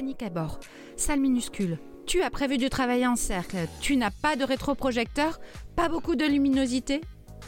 panique 0.00 0.22
à 0.22 0.30
bord, 0.30 0.58
salle 0.96 1.20
minuscule. 1.20 1.76
Tu 2.06 2.22
as 2.22 2.30
prévu 2.30 2.56
de 2.56 2.68
travailler 2.68 3.06
en 3.06 3.16
cercle, 3.16 3.58
tu 3.82 3.96
n'as 3.96 4.10
pas 4.10 4.34
de 4.34 4.44
rétroprojecteur, 4.44 5.38
pas 5.76 5.90
beaucoup 5.90 6.16
de 6.16 6.24
luminosité 6.24 7.02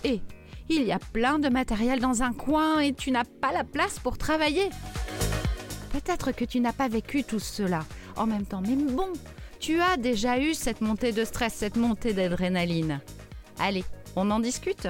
et 0.05 0.21
il 0.69 0.83
y 0.83 0.93
a 0.93 0.99
plein 0.99 1.39
de 1.39 1.49
matériel 1.49 1.99
dans 1.99 2.23
un 2.23 2.35
coin 2.35 2.81
et 2.81 2.93
tu 2.93 3.11
n'as 3.11 3.25
pas 3.25 3.53
la 3.53 3.65
place 3.65 3.99
pour 3.99 4.19
travailler. 4.19 4.69
Peut-être 5.93 6.33
que 6.33 6.45
tu 6.45 6.61
n'as 6.61 6.75
pas 6.75 6.89
vécu 6.89 7.25
tout 7.25 7.39
cela 7.39 7.87
en 8.17 8.27
même 8.27 8.45
temps, 8.45 8.61
mais 8.61 8.77
bon, 8.77 9.09
tu 9.59 9.81
as 9.81 9.97
déjà 9.97 10.39
eu 10.39 10.53
cette 10.53 10.83
montée 10.83 11.13
de 11.13 11.25
stress, 11.25 11.55
cette 11.55 11.77
montée 11.77 12.13
d'adrénaline. 12.13 13.01
Allez, 13.61 13.85
on 14.15 14.31
en 14.31 14.41
discute 14.41 14.89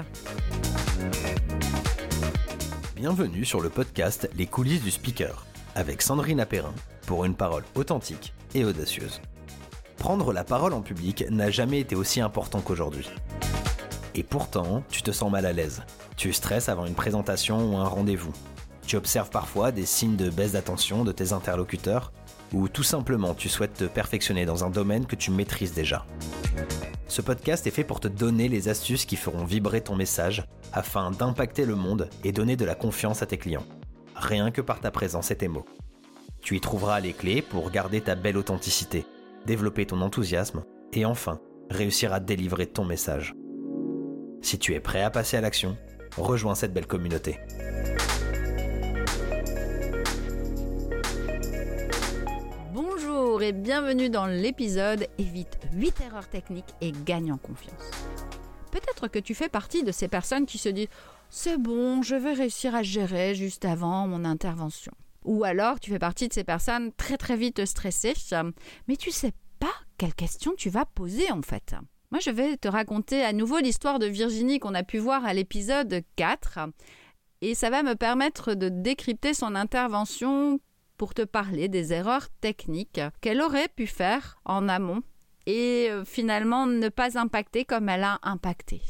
Bienvenue 2.97 3.45
sur 3.45 3.61
le 3.61 3.69
podcast 3.69 4.29
Les 4.35 4.47
coulisses 4.47 4.83
du 4.83 4.91
speaker 4.91 5.47
avec 5.75 6.03
Sandrine 6.03 6.41
Apérin 6.41 6.75
pour 7.07 7.25
une 7.25 7.35
parole 7.35 7.65
authentique 7.75 8.33
et 8.55 8.65
audacieuse. 8.65 9.21
Prendre 9.97 10.33
la 10.33 10.45
parole 10.45 10.73
en 10.73 10.81
public 10.81 11.25
n'a 11.31 11.51
jamais 11.51 11.81
été 11.81 11.95
aussi 11.95 12.21
important 12.21 12.61
qu'aujourd'hui. 12.61 13.09
Et 14.15 14.23
pourtant, 14.23 14.83
tu 14.91 15.03
te 15.03 15.11
sens 15.11 15.31
mal 15.31 15.47
à 15.47 15.53
l'aise. 15.53 15.83
Tu 16.17 16.33
stresses 16.33 16.69
avant 16.69 16.87
une 16.87 16.95
présentation 16.95 17.73
ou 17.73 17.77
un 17.77 17.85
rendez-vous. 17.85 18.33
Tu 18.87 18.97
observes 18.97 19.31
parfois 19.31 19.73
des 19.73 19.87
signes 19.87 20.17
de 20.17 20.29
baisse 20.29 20.53
d'attention 20.53 21.05
de 21.05 21.13
tes 21.13 21.33
interlocuteurs 21.33 22.13
ou 22.53 22.69
tout 22.69 22.83
simplement 22.83 23.35
tu 23.35 23.49
souhaites 23.49 23.75
te 23.75 23.85
perfectionner 23.85 24.45
dans 24.45 24.65
un 24.65 24.71
domaine 24.71 25.07
que 25.07 25.17
tu 25.17 25.31
maîtrises 25.31 25.73
déjà. 25.73 26.05
Ce 27.09 27.23
podcast 27.23 27.67
est 27.67 27.71
fait 27.71 27.85
pour 27.85 28.01
te 28.01 28.09
donner 28.09 28.49
les 28.49 28.69
astuces 28.69 29.05
qui 29.05 29.17
feront 29.17 29.45
vibrer 29.45 29.81
ton 29.81 29.97
message 29.97 30.45
afin 30.73 31.11
d'impacter 31.11 31.65
le 31.65 31.77
monde 31.77 32.09
et 32.25 32.33
donner 32.33 32.57
de 32.57 32.65
la 32.65 32.75
confiance 32.75 33.23
à 33.23 33.27
tes 33.27 33.39
clients. 33.39 33.65
Rien 34.23 34.53
que 34.53 34.61
par 34.61 34.79
ta 34.79 34.93
présence 34.93 35.33
et 35.33 35.37
tes 35.37 35.49
mots. 35.49 35.67
Tu 36.43 36.57
y 36.57 36.61
trouveras 36.61 37.01
les 37.01 37.13
clés 37.13 37.43
pour 37.43 37.73
garder 37.73 38.01
ta 38.01 38.15
belle 38.15 38.37
authenticité, 38.37 39.05
développer 39.47 39.85
ton 39.85 40.01
enthousiasme 40.01 40.63
et 40.93 41.05
enfin 41.05 41.41
réussir 41.71 42.13
à 42.13 42.21
délivrer 42.21 42.69
ton 42.69 42.85
message. 42.85 43.35
Si 44.41 44.61
tu 44.61 44.75
es 44.75 44.81
prêt 44.81 45.03
à 45.03 45.11
passer 45.11 45.37
à 45.37 45.41
l'action, 45.41 45.77
rejoins 46.17 46.55
cette 46.55 46.73
belle 46.73 46.87
communauté. 46.87 47.41
Bonjour 52.73 53.43
et 53.43 53.53
bienvenue 53.53 54.09
dans 54.09 54.27
l'épisode 54.27 55.09
Évite 55.19 55.59
8 55.73 56.01
erreurs 56.01 56.29
techniques 56.29 56.75
et 56.81 56.93
gagne 56.93 57.33
en 57.33 57.39
confiance. 57.39 57.91
Peut-être 58.71 59.09
que 59.09 59.19
tu 59.19 59.35
fais 59.35 59.49
partie 59.49 59.83
de 59.83 59.91
ces 59.91 60.07
personnes 60.07 60.47
qui 60.47 60.59
se 60.59 60.69
disent 60.69 60.89
C'est 61.35 61.57
bon, 61.57 62.03
je 62.03 62.15
vais 62.15 62.35
réussir 62.35 62.75
à 62.75 62.83
gérer 62.83 63.35
juste 63.35 63.65
avant 63.65 64.07
mon 64.07 64.27
intervention. 64.27 64.93
Ou 65.25 65.45
alors 65.45 65.81
tu 65.81 65.91
fais 65.91 65.99
partie 65.99 66.29
de 66.29 66.33
ces 66.35 66.45
personnes 66.45 66.93
très 66.93 67.17
très 67.17 67.39
vite 67.39 67.65
stressées, 67.65 68.13
mais 68.87 68.97
tu 68.97 69.11
sais 69.11 69.33
pas 69.59 69.73
quelle 69.97 70.13
question 70.15 70.53
tu 70.55 70.69
vas 70.69 70.85
poser 70.85 71.31
en 71.33 71.41
fait. 71.41 71.75
Moi, 72.11 72.21
je 72.23 72.29
vais 72.29 72.59
te 72.59 72.69
raconter 72.69 73.25
à 73.25 73.33
nouveau 73.33 73.61
l'histoire 73.61 73.99
de 73.99 74.05
Virginie 74.05 74.59
qu'on 74.59 74.75
a 74.75 74.83
pu 74.83 74.99
voir 74.99 75.25
à 75.25 75.33
l'épisode 75.33 76.03
4. 76.17 76.59
Et 77.41 77.55
ça 77.55 77.71
va 77.71 77.83
me 77.83 77.95
permettre 77.95 78.53
de 78.53 78.69
décrypter 78.69 79.33
son 79.33 79.55
intervention 79.55 80.61
pour 80.99 81.15
te 81.15 81.23
parler 81.23 81.69
des 81.69 81.95
erreurs 81.95 82.29
techniques 82.43 83.01
qu'elle 83.23 83.41
aurait 83.41 83.69
pu 83.75 83.87
faire 83.87 84.39
en 84.45 84.69
amont 84.69 85.03
et 85.47 85.89
euh, 85.91 86.05
finalement 86.05 86.67
ne 86.67 86.91
pas 86.91 87.19
impacter 87.19 87.65
comme 87.65 87.89
elle 87.89 88.05
a 88.05 88.19
impacté. 88.23 88.83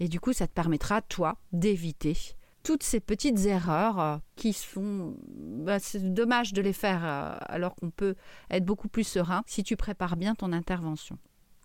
Et 0.00 0.08
du 0.08 0.20
coup, 0.20 0.32
ça 0.32 0.46
te 0.46 0.52
permettra, 0.52 1.02
toi, 1.02 1.38
d'éviter 1.52 2.16
toutes 2.66 2.82
ces 2.82 2.98
petites 2.98 3.46
erreurs 3.46 4.00
euh, 4.00 4.16
qui 4.34 4.52
sont... 4.52 5.16
Bah, 5.28 5.78
c'est 5.78 6.12
dommage 6.12 6.52
de 6.52 6.60
les 6.60 6.72
faire 6.72 7.04
euh, 7.04 7.36
alors 7.42 7.76
qu'on 7.76 7.90
peut 7.90 8.16
être 8.50 8.64
beaucoup 8.64 8.88
plus 8.88 9.04
serein 9.04 9.44
si 9.46 9.62
tu 9.62 9.76
prépares 9.76 10.16
bien 10.16 10.34
ton 10.34 10.52
intervention. 10.52 11.16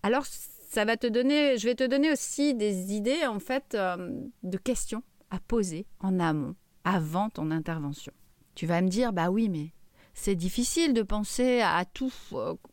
Alors, 0.04 0.24
ça 0.24 0.84
va 0.84 0.96
te 0.96 1.08
donner, 1.08 1.58
je 1.58 1.66
vais 1.66 1.74
te 1.74 1.82
donner 1.84 2.12
aussi 2.12 2.54
des 2.54 2.94
idées 2.94 3.26
en 3.26 3.40
fait 3.40 3.74
euh, 3.74 4.22
de 4.44 4.56
questions 4.56 5.02
à 5.30 5.40
poser 5.40 5.86
en 5.98 6.20
amont, 6.20 6.54
avant 6.84 7.30
ton 7.30 7.50
intervention. 7.50 8.12
Tu 8.54 8.66
vas 8.66 8.80
me 8.80 8.88
dire, 8.88 9.12
bah 9.12 9.30
oui, 9.30 9.48
mais 9.48 9.72
c'est 10.14 10.36
difficile 10.36 10.94
de 10.94 11.02
penser 11.02 11.62
à 11.62 11.84
tout 11.84 12.12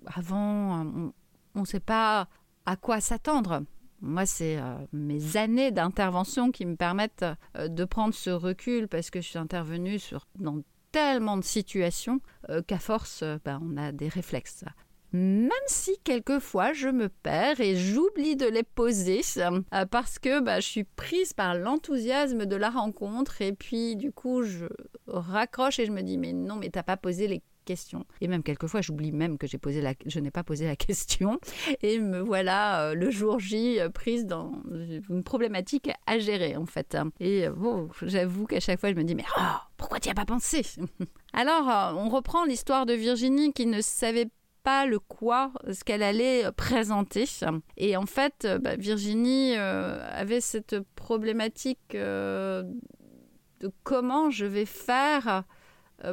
avant, 0.06 0.86
on 1.56 1.62
ne 1.62 1.66
sait 1.66 1.80
pas 1.80 2.28
à 2.68 2.76
quoi 2.76 3.02
s'attendre. 3.02 3.64
Moi, 4.02 4.26
c'est 4.26 4.58
euh, 4.58 4.76
mes 4.94 5.38
années 5.38 5.72
d'intervention 5.72 6.52
qui 6.52 6.66
me 6.66 6.76
permettent 6.76 7.26
de 7.58 7.86
prendre 7.86 8.14
ce 8.14 8.30
recul 8.30 8.88
parce 8.88 9.10
que 9.10 9.22
je 9.22 9.28
suis 9.28 9.40
intervenue 9.40 10.00
sur, 10.00 10.28
dans 10.38 10.62
tellement 10.92 11.38
de 11.38 11.44
situations 11.44 12.20
qu'à 12.66 12.80
force, 12.80 13.24
bah, 13.46 13.60
on 13.62 13.78
a 13.78 13.92
des 13.92 14.08
réflexes. 14.08 14.66
Même 15.12 15.50
si 15.66 15.98
quelquefois 16.04 16.74
je 16.74 16.88
me 16.88 17.10
perds 17.10 17.62
et 17.62 17.76
j'oublie 17.76 18.36
de 18.36 18.46
les 18.46 18.62
poser 18.62 19.22
euh, 19.38 19.86
parce 19.90 20.20
que 20.20 20.40
bah, 20.40 20.60
je 20.60 20.68
suis 20.68 20.84
prise 20.84 21.34
par 21.34 21.56
l'enthousiasme 21.56 22.46
de 22.46 22.56
la 22.56 22.70
rencontre 22.70 23.42
et 23.42 23.54
puis 23.54 23.96
du 23.96 24.12
coup 24.12 24.44
je 24.44 24.68
raccroche 25.08 25.80
et 25.80 25.88
je 25.88 25.92
me 25.92 26.04
dis 26.04 26.20
mais 26.20 26.32
non 26.32 26.58
mais 26.58 26.70
t'as 26.70 26.84
pas 26.84 26.96
posé 26.96 27.28
les 27.28 27.42
et 28.22 28.28
même 28.28 28.44
quelquefois 28.44 28.82
j'oublie 28.82 29.12
même 29.12 29.38
que 29.38 29.48
j'ai 29.48 29.58
posé 29.58 29.82
la 29.82 29.94
je 30.06 30.20
n'ai 30.20 30.32
pas 30.32 30.44
posé 30.44 30.66
la 30.66 30.76
question. 30.88 31.40
Et 31.82 32.00
me 32.00 32.20
voilà 32.20 32.82
euh, 32.82 32.94
le 32.94 33.10
jour 33.10 33.40
J 33.40 33.80
euh, 33.80 33.90
prise 33.90 34.26
dans 34.26 34.52
une 35.10 35.24
problématique 35.24 35.90
à 36.06 36.20
gérer 36.20 36.56
en 36.56 36.66
fait. 36.66 36.98
Et 37.20 37.50
bon 37.50 37.90
j'avoue 38.02 38.46
qu'à 38.46 38.60
chaque 38.60 38.80
fois 38.80 38.90
je 38.90 38.96
me 38.96 39.04
dis 39.04 39.16
mais 39.16 39.26
oh, 39.38 39.58
pourquoi 39.78 40.00
tu 40.00 40.10
as 40.10 40.14
pas 40.14 40.26
pensé? 40.26 40.66
Alors 41.34 41.96
on 41.98 42.10
reprend 42.10 42.46
l'histoire 42.46 42.86
de 42.86 42.94
Virginie 42.94 43.54
qui 43.54 43.66
ne 43.66 43.82
savait 43.82 44.30
pas 44.64 44.86
le 44.86 45.00
quoi, 45.00 45.52
ce 45.72 45.84
qu'elle 45.84 46.04
allait 46.04 46.52
présenter. 46.52 47.26
Et 47.78 47.98
en 47.98 48.06
fait, 48.06 48.46
euh, 48.46 48.60
bah, 48.60 48.76
Virginie 48.76 49.56
euh, 49.58 50.00
avait 50.12 50.42
cette 50.42 50.80
problématique 50.96 51.96
euh, 51.96 52.64
de 53.60 53.72
comment 53.84 54.30
je 54.30 54.46
vais 54.46 54.66
faire 54.66 55.44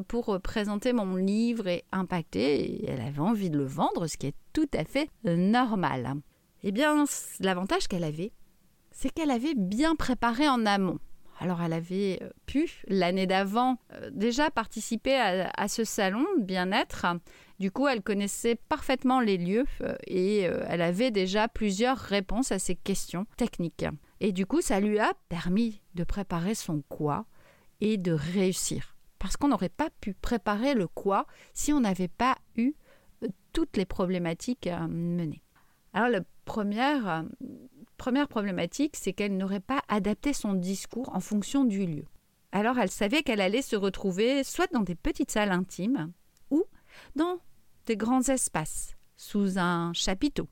pour 0.09 0.41
présenter 0.41 0.93
mon 0.93 1.17
livre 1.17 1.69
et 1.69 1.85
impacter. 1.93 2.61
Et 2.61 2.91
elle 2.91 3.01
avait 3.01 3.21
envie 3.21 3.51
de 3.51 3.59
le 3.59 3.65
vendre, 3.65 4.07
ce 4.07 4.17
qui 4.17 4.29
est 4.29 4.37
tout 4.53 4.69
à 4.75 4.85
fait 4.85 5.11
normal. 5.25 6.15
Eh 6.63 6.73
bien, 6.73 7.05
l'avantage 7.41 7.87
qu'elle 7.89 8.05
avait, 8.05 8.33
c'est 8.91 9.11
qu'elle 9.11 9.31
avait 9.31 9.55
bien 9.55 9.95
préparé 9.95 10.49
en 10.49 10.67
amont. 10.67 10.99
Alors 11.39 11.61
elle 11.61 11.75
avait 11.75 12.21
pu, 12.47 12.83
l'année 12.89 13.27
d'avant, 13.27 13.77
déjà 14.11 14.51
participer 14.51 15.15
à, 15.17 15.69
ce 15.69 15.85
salon 15.85 16.25
de 16.39 16.43
bien-être 16.43 17.05
du 17.59 17.71
coup, 17.71 17.89
elle 17.89 18.03
connaissait 18.03 18.55
parfaitement 18.55 19.21
les 19.21 19.39
lieux 19.39 19.65
euh, 19.81 19.97
et 20.07 20.47
euh, 20.47 20.65
elle 20.69 20.83
avait 20.83 21.11
déjà 21.11 21.49
plusieurs 21.49 21.97
réponses 21.97 22.53
à 22.53 22.59
ces 22.59 22.75
questions 22.75 23.27
techniques. 23.37 23.87
Et 24.21 24.33
du 24.33 24.45
coup, 24.45 24.61
ça 24.61 24.79
lui 24.81 24.99
a 24.99 25.13
permis 25.29 25.81
de 25.95 26.05
préparer 26.05 26.55
son 26.55 26.83
quoi 26.89 27.25
et 27.81 27.97
de 27.97 28.13
réussir. 28.13 28.96
Parce 29.27 29.37
qu'on 29.37 29.49
n'aurait 29.49 29.69
pas 29.69 29.91
pu 30.01 30.15
préparer 30.15 30.75
le 30.75 30.87
quoi 30.87 31.27
si 31.53 31.73
on 31.73 31.81
n'avait 31.81 32.07
pas 32.07 32.39
eu 32.55 32.75
euh, 33.25 33.29
toutes 33.53 33.77
les 33.77 33.85
problématiques 33.85 34.69
menées. 34.89 35.43
Alors 35.93 36.11
la 36.11 36.21
première, 36.45 37.25
première 37.97 38.29
problématique, 38.29 38.95
c'est 38.95 39.13
qu'elle 39.13 39.37
n'aurait 39.37 39.59
pas 39.59 39.83
adapté 39.89 40.33
son 40.33 40.55
discours 40.55 41.13
en 41.13 41.19
fonction 41.19 41.65
du 41.65 41.87
lieu. 41.87 42.05
Alors 42.53 42.79
elle 42.79 42.89
savait 42.89 43.25
qu'elle 43.25 43.41
allait 43.41 43.63
se 43.63 43.75
retrouver 43.75 44.45
soit 44.45 44.73
dans 44.73 44.83
des 44.83 44.95
petites 44.95 45.33
salles 45.33 45.51
intimes, 45.51 46.13
ou 46.53 46.63
dans 47.17 47.41
des 47.87 47.97
grands 47.97 48.29
espaces, 48.29 48.95
sous 49.17 49.59
un 49.59 49.93
chapiteau. 49.93 50.49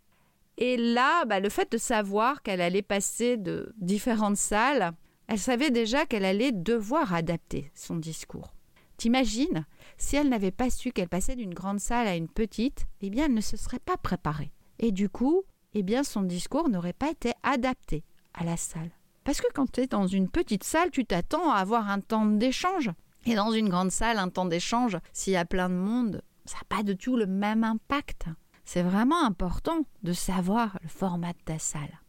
Et 0.57 0.77
là, 0.77 1.25
bah, 1.27 1.39
le 1.39 1.49
fait 1.49 1.71
de 1.71 1.79
savoir 1.79 2.43
qu'elle 2.43 2.61
allait 2.61 2.83
passer 2.83 3.37
de 3.37 3.73
différentes 3.77 4.37
salles, 4.37 4.95
elle 5.29 5.39
savait 5.39 5.71
déjà 5.71 6.07
qu'elle 6.07 6.25
allait 6.25 6.51
devoir 6.51 7.15
adapter 7.15 7.71
son 7.77 7.95
discours. 7.95 8.54
T'imagines, 8.97 9.67
si 9.99 10.17
elle 10.17 10.29
n'avait 10.29 10.51
pas 10.51 10.71
su 10.71 10.93
qu'elle 10.93 11.09
passait 11.09 11.37
d'une 11.37 11.55
grande 11.55 11.81
salle 11.81 12.07
à 12.07 12.17
une 12.17 12.29
petite, 12.29 12.87
eh 13.01 13.11
bien 13.11 13.27
elle 13.27 13.35
ne 13.35 13.41
se 13.41 13.57
serait 13.57 13.81
pas 13.81 13.97
préparée. 13.97 14.53
Et 14.79 14.93
du 14.93 15.09
coup, 15.09 15.43
eh 15.75 15.83
bien 15.83 16.05
son 16.05 16.23
discours 16.23 16.69
n'aurait 16.69 16.93
pas 16.93 17.11
été 17.11 17.33
adapté 17.43 18.05
à 18.35 18.45
la 18.45 18.57
salle. 18.57 18.91
Parce 19.25 19.41
que 19.41 19.53
quand 19.55 19.71
tu 19.71 19.81
es 19.81 19.87
dans 19.87 20.07
une 20.07 20.29
petite 20.29 20.65
salle, 20.65 20.91
tu 20.91 21.05
t'attends 21.05 21.51
à 21.51 21.57
avoir 21.57 21.89
un 21.91 22.01
temps 22.01 22.27
d'échange. 22.27 22.91
Et 23.27 23.35
dans 23.35 23.53
une 23.53 23.71
grande 23.71 23.91
salle, 23.91 24.19
un 24.19 24.29
temps 24.29 24.45
d'échange, 24.45 24.99
s'il 25.13 25.33
y 25.33 25.37
a 25.37 25.47
plein 25.47 25.71
de 25.71 25.75
monde, 25.75 26.23
ça 26.45 26.59
n'a 26.59 26.77
pas 26.77 26.83
du 26.83 26.97
tout 26.97 27.17
le 27.17 27.27
même 27.27 27.65
impact. 27.65 28.27
C'est 28.67 28.83
vraiment 28.83 29.25
important 29.25 29.87
de 30.03 30.13
savoir 30.13 30.79
le 30.83 30.89
format 30.89 31.33
de 31.33 31.39
ta 31.45 31.59
salle. 31.59 32.01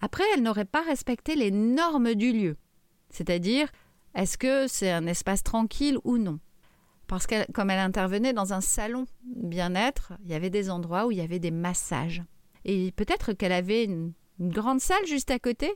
Après, 0.00 0.24
elle 0.34 0.42
n'aurait 0.42 0.66
pas 0.66 0.82
respecté 0.82 1.36
les 1.36 1.50
normes 1.50 2.14
du 2.14 2.32
lieu. 2.32 2.56
C'est-à-dire, 3.08 3.68
est-ce 4.16 4.38
que 4.38 4.66
c'est 4.66 4.90
un 4.90 5.06
espace 5.06 5.42
tranquille 5.42 5.98
ou 6.02 6.16
non? 6.16 6.40
Parce 7.06 7.26
que 7.26 7.50
comme 7.52 7.70
elle 7.70 7.78
intervenait 7.78 8.32
dans 8.32 8.54
un 8.54 8.62
salon 8.62 9.04
bien-être, 9.24 10.14
il 10.24 10.30
y 10.30 10.34
avait 10.34 10.50
des 10.50 10.70
endroits 10.70 11.06
où 11.06 11.12
il 11.12 11.18
y 11.18 11.22
avait 11.22 11.38
des 11.38 11.50
massages. 11.50 12.24
Et 12.64 12.92
peut-être 12.92 13.34
qu'elle 13.34 13.52
avait 13.52 13.84
une, 13.84 14.12
grande 14.40 14.80
salle 14.80 15.06
juste 15.06 15.30
à 15.30 15.38
côté, 15.38 15.72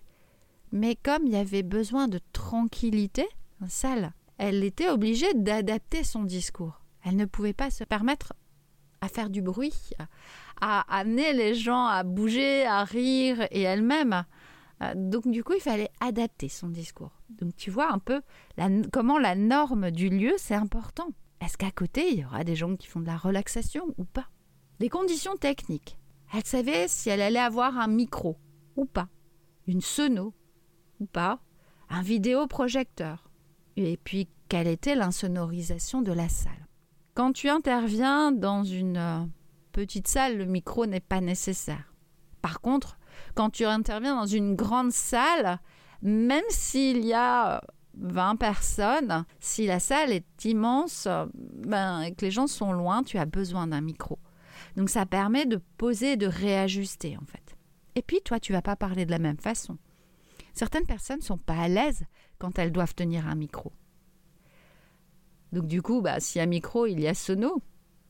mais 0.72 0.96
comme 0.96 1.26
il 1.26 1.32
y 1.32 1.36
avait 1.36 1.62
besoin 1.62 2.08
de 2.08 2.20
tranquillité, 2.32 3.26
une 3.60 3.68
salle, 3.68 4.12
elle 4.38 4.64
était 4.64 4.88
obligée 4.88 5.32
d'adapter 5.34 6.02
son 6.02 6.24
discours. 6.24 6.80
Elle 7.04 7.16
ne 7.16 7.26
pouvait 7.26 7.52
pas 7.52 7.70
se 7.70 7.84
permettre 7.84 8.32
à 9.00 9.08
faire 9.08 9.30
du 9.30 9.40
bruit, 9.40 9.92
à 10.60 10.80
amener 10.94 11.32
les 11.32 11.54
gens 11.54 11.86
à 11.86 12.02
bouger, 12.02 12.66
à 12.66 12.84
rire 12.84 13.46
et 13.50 13.62
elle-même. 13.62 14.24
Euh, 14.82 14.92
donc 14.94 15.28
du 15.28 15.44
coup, 15.44 15.54
il 15.54 15.60
fallait 15.60 15.90
adapter 16.00 16.48
son 16.48 16.68
discours. 16.68 17.12
Donc 17.28 17.54
tu 17.56 17.70
vois 17.70 17.92
un 17.92 17.98
peu 17.98 18.22
comment 18.92 19.18
la 19.18 19.34
norme 19.34 19.90
du 19.90 20.08
lieu, 20.08 20.32
c'est 20.38 20.54
important. 20.54 21.08
Est-ce 21.40 21.56
qu'à 21.56 21.70
côté, 21.70 22.12
il 22.12 22.20
y 22.20 22.24
aura 22.24 22.44
des 22.44 22.56
gens 22.56 22.76
qui 22.76 22.86
font 22.86 23.00
de 23.00 23.06
la 23.06 23.16
relaxation 23.16 23.94
ou 23.98 24.04
pas? 24.04 24.28
Les 24.78 24.88
conditions 24.88 25.36
techniques. 25.36 25.96
Elle 26.32 26.44
savait 26.44 26.86
si 26.86 27.10
elle 27.10 27.22
allait 27.22 27.38
avoir 27.38 27.78
un 27.78 27.88
micro 27.88 28.36
ou 28.76 28.84
pas, 28.84 29.08
une 29.66 29.80
sono 29.80 30.32
ou 31.00 31.06
pas, 31.06 31.40
un 31.88 32.02
vidéoprojecteur. 32.02 33.30
Et 33.76 33.96
puis, 33.96 34.28
quelle 34.48 34.68
était 34.68 34.94
l'insonorisation 34.94 36.02
de 36.02 36.12
la 36.12 36.28
salle? 36.28 36.68
Quand 37.14 37.32
tu 37.32 37.48
interviens 37.48 38.32
dans 38.32 38.62
une 38.62 38.96
euh, 38.96 39.24
petite 39.72 40.08
salle, 40.08 40.38
le 40.38 40.44
micro 40.44 40.86
n'est 40.86 41.00
pas 41.00 41.20
nécessaire. 41.20 41.92
Par 42.42 42.60
contre, 42.60 42.98
quand 43.34 43.50
tu 43.50 43.64
interviens 43.64 44.16
dans 44.16 44.26
une 44.26 44.54
grande 44.54 44.92
salle, 44.92 45.58
même 46.02 46.44
s'il 46.48 47.04
y 47.04 47.12
a 47.12 47.60
20 47.94 48.36
personnes, 48.36 49.24
si 49.40 49.66
la 49.66 49.80
salle 49.80 50.12
est 50.12 50.44
immense 50.44 51.08
ben, 51.34 52.02
et 52.02 52.14
que 52.14 52.24
les 52.24 52.30
gens 52.30 52.46
sont 52.46 52.72
loin, 52.72 53.02
tu 53.02 53.18
as 53.18 53.26
besoin 53.26 53.66
d'un 53.66 53.80
micro. 53.80 54.18
Donc 54.76 54.90
ça 54.90 55.06
permet 55.06 55.46
de 55.46 55.60
poser, 55.76 56.16
de 56.16 56.26
réajuster 56.26 57.16
en 57.16 57.24
fait. 57.26 57.56
Et 57.94 58.02
puis 58.02 58.20
toi, 58.22 58.38
tu 58.38 58.52
vas 58.52 58.62
pas 58.62 58.76
parler 58.76 59.04
de 59.04 59.10
la 59.10 59.18
même 59.18 59.38
façon. 59.38 59.78
Certaines 60.54 60.86
personnes 60.86 61.20
sont 61.20 61.38
pas 61.38 61.56
à 61.56 61.68
l'aise 61.68 62.04
quand 62.38 62.58
elles 62.58 62.72
doivent 62.72 62.94
tenir 62.94 63.26
un 63.26 63.34
micro. 63.34 63.72
Donc 65.52 65.66
du 65.66 65.82
coup, 65.82 66.00
bah, 66.00 66.20
s'il 66.20 66.38
y 66.38 66.42
a 66.42 66.46
micro, 66.46 66.86
il 66.86 67.00
y 67.00 67.08
a 67.08 67.14
sono. 67.14 67.62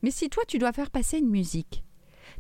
Mais 0.02 0.10
si 0.10 0.28
toi, 0.28 0.42
tu 0.46 0.58
dois 0.58 0.72
faire 0.72 0.90
passer 0.90 1.18
une 1.18 1.28
musique, 1.28 1.84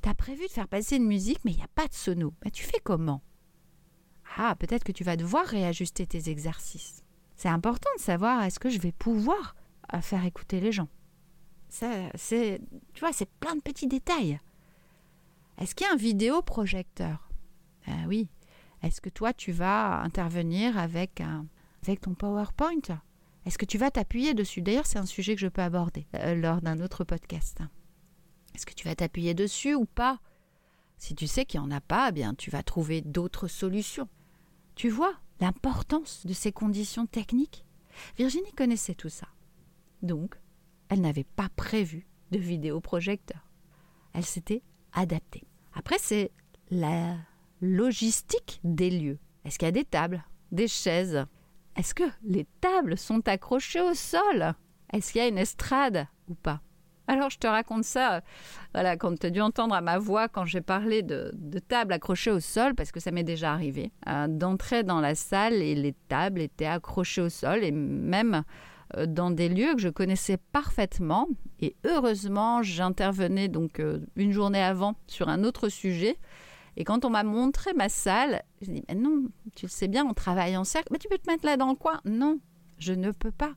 tu 0.02 0.08
as 0.08 0.14
prévu 0.14 0.46
de 0.46 0.52
faire 0.52 0.68
passer 0.68 0.96
une 0.96 1.06
musique, 1.06 1.40
mais 1.44 1.52
il 1.52 1.56
n'y 1.56 1.62
a 1.62 1.68
pas 1.74 1.86
de 1.86 1.94
sono, 1.94 2.34
bah, 2.42 2.50
tu 2.50 2.64
fais 2.64 2.80
comment? 2.82 3.22
Ah, 4.36 4.54
peut-être 4.54 4.84
que 4.84 4.92
tu 4.92 5.04
vas 5.04 5.16
devoir 5.16 5.44
réajuster 5.44 6.06
tes 6.06 6.30
exercices. 6.30 7.02
C'est 7.36 7.48
important 7.48 7.90
de 7.96 8.02
savoir 8.02 8.42
est-ce 8.44 8.60
que 8.60 8.70
je 8.70 8.78
vais 8.78 8.92
pouvoir 8.92 9.56
euh, 9.94 10.00
faire 10.00 10.24
écouter 10.24 10.60
les 10.60 10.72
gens? 10.72 10.88
Ça, 11.68 11.88
c'est, 12.14 12.60
tu 12.94 13.00
vois, 13.00 13.12
c'est 13.12 13.28
plein 13.40 13.56
de 13.56 13.60
petits 13.60 13.86
détails. 13.86 14.40
Est-ce 15.58 15.74
qu'il 15.74 15.86
y 15.86 15.90
a 15.90 15.92
un 15.92 15.96
vidéoprojecteur? 15.96 17.30
Ah 17.86 18.06
oui. 18.08 18.28
Est-ce 18.82 19.00
que 19.00 19.10
toi, 19.10 19.32
tu 19.32 19.52
vas 19.52 20.00
intervenir 20.00 20.78
avec, 20.78 21.20
un, 21.20 21.46
avec 21.82 22.00
ton 22.00 22.14
PowerPoint? 22.14 23.00
Est-ce 23.46 23.58
que 23.58 23.66
tu 23.66 23.78
vas 23.78 23.90
t'appuyer 23.90 24.34
dessus? 24.34 24.62
D'ailleurs, 24.62 24.86
c'est 24.86 24.98
un 24.98 25.06
sujet 25.06 25.34
que 25.34 25.40
je 25.40 25.48
peux 25.48 25.62
aborder 25.62 26.06
euh, 26.14 26.34
lors 26.34 26.60
d'un 26.60 26.80
autre 26.80 27.04
podcast. 27.04 27.60
Est-ce 28.60 28.66
que 28.66 28.74
tu 28.74 28.86
vas 28.86 28.94
t'appuyer 28.94 29.32
dessus 29.32 29.74
ou 29.74 29.86
pas? 29.86 30.20
Si 30.98 31.14
tu 31.14 31.26
sais 31.26 31.46
qu'il 31.46 31.60
n'y 31.60 31.66
en 31.66 31.70
a 31.70 31.80
pas, 31.80 32.10
eh 32.10 32.12
bien 32.12 32.34
tu 32.34 32.50
vas 32.50 32.62
trouver 32.62 33.00
d'autres 33.00 33.48
solutions. 33.48 34.06
Tu 34.74 34.90
vois 34.90 35.14
l'importance 35.40 36.26
de 36.26 36.34
ces 36.34 36.52
conditions 36.52 37.06
techniques? 37.06 37.64
Virginie 38.18 38.52
connaissait 38.52 38.94
tout 38.94 39.08
ça. 39.08 39.28
Donc, 40.02 40.38
elle 40.90 41.00
n'avait 41.00 41.24
pas 41.24 41.48
prévu 41.56 42.06
de 42.32 42.38
vidéoprojecteur. 42.38 43.48
Elle 44.12 44.26
s'était 44.26 44.62
adaptée. 44.92 45.44
Après, 45.72 45.96
c'est 45.98 46.30
la 46.70 47.16
logistique 47.62 48.60
des 48.62 48.90
lieux. 48.90 49.18
Est-ce 49.46 49.58
qu'il 49.58 49.68
y 49.68 49.70
a 49.70 49.72
des 49.72 49.86
tables, 49.86 50.22
des 50.52 50.68
chaises? 50.68 51.24
Est-ce 51.76 51.94
que 51.94 52.04
les 52.24 52.46
tables 52.60 52.98
sont 52.98 53.26
accrochées 53.26 53.80
au 53.80 53.94
sol? 53.94 54.54
Est-ce 54.92 55.12
qu'il 55.12 55.22
y 55.22 55.24
a 55.24 55.28
une 55.28 55.38
estrade 55.38 56.06
ou 56.28 56.34
pas? 56.34 56.60
Alors 57.10 57.30
je 57.30 57.38
te 57.38 57.46
raconte 57.46 57.84
ça, 57.84 58.22
voilà, 58.72 58.96
quand 58.96 59.18
tu 59.18 59.26
as 59.26 59.30
dû 59.30 59.40
entendre 59.40 59.74
à 59.74 59.80
ma 59.80 59.98
voix 59.98 60.28
quand 60.28 60.44
j'ai 60.44 60.60
parlé 60.60 61.02
de, 61.02 61.32
tables 61.68 61.92
accrochées 61.92 62.30
au 62.30 62.40
sol, 62.40 62.74
parce 62.74 62.92
que 62.92 63.00
ça 63.00 63.10
m'est 63.10 63.24
déjà 63.24 63.52
arrivé, 63.52 63.92
euh, 64.08 64.26
d'entrer 64.28 64.82
dans 64.82 65.00
la 65.00 65.14
salle 65.14 65.54
et 65.54 65.74
les 65.74 65.94
tables 66.08 66.40
étaient 66.40 66.66
accrochées 66.66 67.22
au 67.22 67.28
sol, 67.28 67.64
et 67.64 67.72
même 67.72 68.44
euh, 68.96 69.06
dans 69.06 69.30
des 69.30 69.48
lieux 69.48 69.74
que 69.74 69.80
je 69.80 69.88
connaissais 69.88 70.38
parfaitement. 70.52 71.28
Et 71.60 71.76
heureusement, 71.84 72.62
j'intervenais 72.62 73.48
donc 73.48 73.80
euh, 73.80 74.00
une 74.16 74.32
journée 74.32 74.62
avant 74.62 74.94
sur 75.06 75.28
un 75.28 75.44
autre 75.44 75.68
sujet 75.68 76.16
et 76.76 76.84
quand 76.84 77.04
on 77.04 77.10
m'a 77.10 77.24
montré 77.24 77.72
ma 77.74 77.88
salle, 77.88 78.42
je 78.62 78.70
dit, 78.70 78.84
mais 78.88 78.94
non, 78.94 79.24
tu 79.56 79.66
le 79.66 79.70
sais 79.70 79.88
bien, 79.88 80.06
on 80.06 80.14
travaille 80.14 80.56
en 80.56 80.64
cercle. 80.64 80.88
Mais 80.92 80.98
tu 80.98 81.08
peux 81.08 81.18
te 81.18 81.30
mettre 81.30 81.44
là 81.44 81.56
dans 81.56 81.68
le 81.68 81.74
coin? 81.74 82.00
Non, 82.04 82.38
je 82.78 82.92
ne 82.92 83.10
peux 83.10 83.32
pas. 83.32 83.54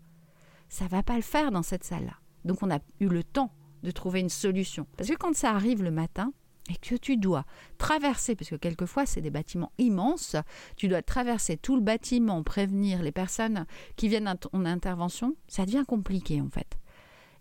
Ça 0.68 0.88
va 0.88 1.04
pas 1.04 1.16
le 1.16 1.22
faire 1.22 1.52
dans 1.52 1.64
cette 1.64 1.84
salle-là. 1.84 2.23
Donc 2.45 2.63
on 2.63 2.72
a 2.72 2.80
eu 3.00 3.07
le 3.07 3.24
temps 3.24 3.51
de 3.84 3.92
trouver 3.92 4.22
une 4.22 4.30
solution. 4.30 4.88
Parce 4.98 5.10
que 5.10 5.16
quand 5.16 5.36
ça 5.36 5.51
arrive 5.51 5.84
le 5.84 5.92
matin, 5.92 6.31
et 6.69 6.75
que 6.78 6.95
tu 6.95 7.18
dois 7.18 7.45
traverser, 7.78 8.36
parce 8.36 8.50
que 8.50 8.56
quelquefois 8.56 9.06
c'est 9.06 9.22
des 9.22 9.30
bâtiments 9.30 9.74
immenses, 9.78 10.36
tu 10.78 10.88
dois 10.88 11.01
traverser 11.01 11.57
tout 11.57 11.75
le 11.75 11.81
bâtiment, 11.81 12.42
prévenir 12.44 13.04
les 13.04 13.12
personnes 13.12 13.66
qui 13.98 14.07
viennent 14.07 14.28
à 14.28 14.36
ton 14.36 14.66
intervention, 14.66 15.36
ça 15.48 15.66
devient 15.66 15.84
compliqué 15.86 16.40
en 16.42 16.50
fait. 16.50 16.78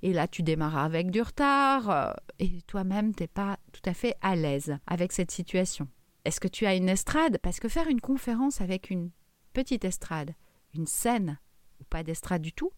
Et 0.04 0.12
là, 0.12 0.26
tu 0.26 0.42
démarres 0.42 0.78
avec 0.78 1.12
du 1.12 1.22
retard 1.22 1.88
euh, 1.88 2.12
et 2.40 2.60
toi-même, 2.62 3.14
tu 3.14 3.22
n'es 3.22 3.28
pas 3.28 3.56
tout 3.70 3.88
à 3.88 3.94
fait 3.94 4.16
à 4.20 4.34
l'aise 4.34 4.76
avec 4.88 5.12
cette 5.12 5.30
situation. 5.30 5.86
Est-ce 6.24 6.40
que 6.40 6.48
tu 6.48 6.66
as 6.66 6.74
une 6.74 6.88
estrade? 6.88 7.38
Parce 7.38 7.60
que 7.60 7.68
faire 7.68 7.86
une 7.86 8.00
conférence 8.00 8.60
avec 8.60 8.90
une 8.90 9.10
petite 9.52 9.84
estrade, 9.84 10.34
une 10.74 10.86
scène 10.86 11.38
ou 11.80 11.84
pas 11.84 12.02
d'estrade 12.02 12.42
du 12.42 12.52
tout, 12.52 12.72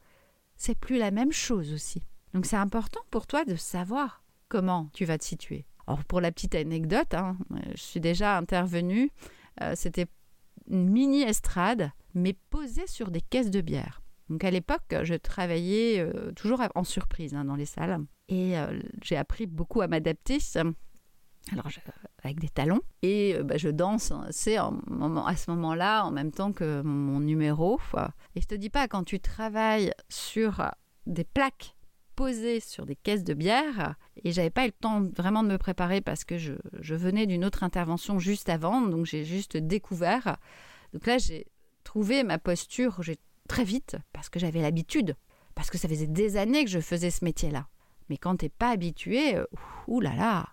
c'est 0.56 0.78
plus 0.78 0.98
la 0.98 1.10
même 1.10 1.32
chose 1.32 1.72
aussi. 1.72 2.02
Donc 2.34 2.46
c'est 2.46 2.56
important 2.56 3.00
pour 3.10 3.26
toi 3.26 3.44
de 3.44 3.56
savoir 3.56 4.22
comment 4.48 4.90
tu 4.92 5.04
vas 5.04 5.16
te 5.16 5.24
situer. 5.24 5.66
Alors 5.86 6.04
pour 6.04 6.20
la 6.20 6.32
petite 6.32 6.54
anecdote, 6.54 7.14
hein, 7.14 7.38
je 7.74 7.80
suis 7.80 8.00
déjà 8.00 8.36
intervenue, 8.36 9.10
euh, 9.62 9.72
c'était 9.74 10.06
une 10.68 10.90
mini 10.90 11.22
estrade, 11.22 11.90
mais 12.14 12.34
posée 12.50 12.86
sur 12.86 13.10
des 13.10 13.20
caisses 13.20 13.50
de 13.50 13.60
bière. 13.60 14.02
Donc 14.30 14.42
à 14.44 14.50
l'époque, 14.50 14.94
je 15.02 15.14
travaillais 15.14 16.00
euh, 16.00 16.32
toujours 16.32 16.62
en 16.74 16.84
surprise 16.84 17.34
hein, 17.34 17.44
dans 17.44 17.56
les 17.56 17.66
salles 17.66 18.00
et 18.28 18.58
euh, 18.58 18.80
j'ai 19.02 19.16
appris 19.16 19.46
beaucoup 19.46 19.82
à 19.82 19.88
m'adapter. 19.88 20.38
Alors 21.52 21.68
avec 22.22 22.40
des 22.40 22.48
talons 22.48 22.80
et 23.02 23.34
euh, 23.36 23.42
bah, 23.42 23.58
je 23.58 23.68
danse, 23.68 24.12
hein, 24.12 24.26
c'est 24.30 24.56
à 24.56 24.70
ce 25.36 25.50
moment-là 25.50 26.04
en 26.04 26.10
même 26.10 26.32
temps 26.32 26.52
que 26.52 26.80
mon 26.82 27.20
numéro. 27.20 27.78
Et 28.34 28.40
je 28.40 28.46
te 28.46 28.54
dis 28.54 28.70
pas 28.70 28.88
quand 28.88 29.04
tu 29.04 29.20
travailles 29.20 29.92
sur 30.08 30.62
des 31.06 31.24
plaques 31.24 31.73
posées 32.14 32.60
sur 32.60 32.86
des 32.86 32.96
caisses 32.96 33.24
de 33.24 33.34
bière 33.34 33.94
et 34.22 34.32
j'avais 34.32 34.50
pas 34.50 34.64
eu 34.64 34.68
le 34.68 34.72
temps 34.72 35.02
vraiment 35.02 35.42
de 35.42 35.48
me 35.48 35.58
préparer 35.58 36.00
parce 36.00 36.24
que 36.24 36.38
je, 36.38 36.54
je 36.80 36.94
venais 36.94 37.26
d'une 37.26 37.44
autre 37.44 37.62
intervention 37.62 38.18
juste 38.18 38.48
avant, 38.48 38.80
donc 38.80 39.06
j'ai 39.06 39.24
juste 39.24 39.56
découvert. 39.56 40.36
Donc 40.92 41.06
là 41.06 41.18
j'ai 41.18 41.46
trouvé 41.82 42.22
ma 42.22 42.38
posture, 42.38 43.00
très 43.48 43.64
vite 43.64 43.96
parce 44.12 44.28
que 44.28 44.38
j'avais 44.38 44.62
l'habitude, 44.62 45.16
parce 45.54 45.70
que 45.70 45.78
ça 45.78 45.88
faisait 45.88 46.06
des 46.06 46.36
années 46.36 46.64
que 46.64 46.70
je 46.70 46.80
faisais 46.80 47.10
ce 47.10 47.24
métier-là. 47.24 47.68
Mais 48.08 48.16
quand 48.16 48.36
t'es 48.36 48.48
pas 48.48 48.70
habitué, 48.70 49.36
ouh 49.86 50.00
là 50.00 50.14
là, 50.14 50.48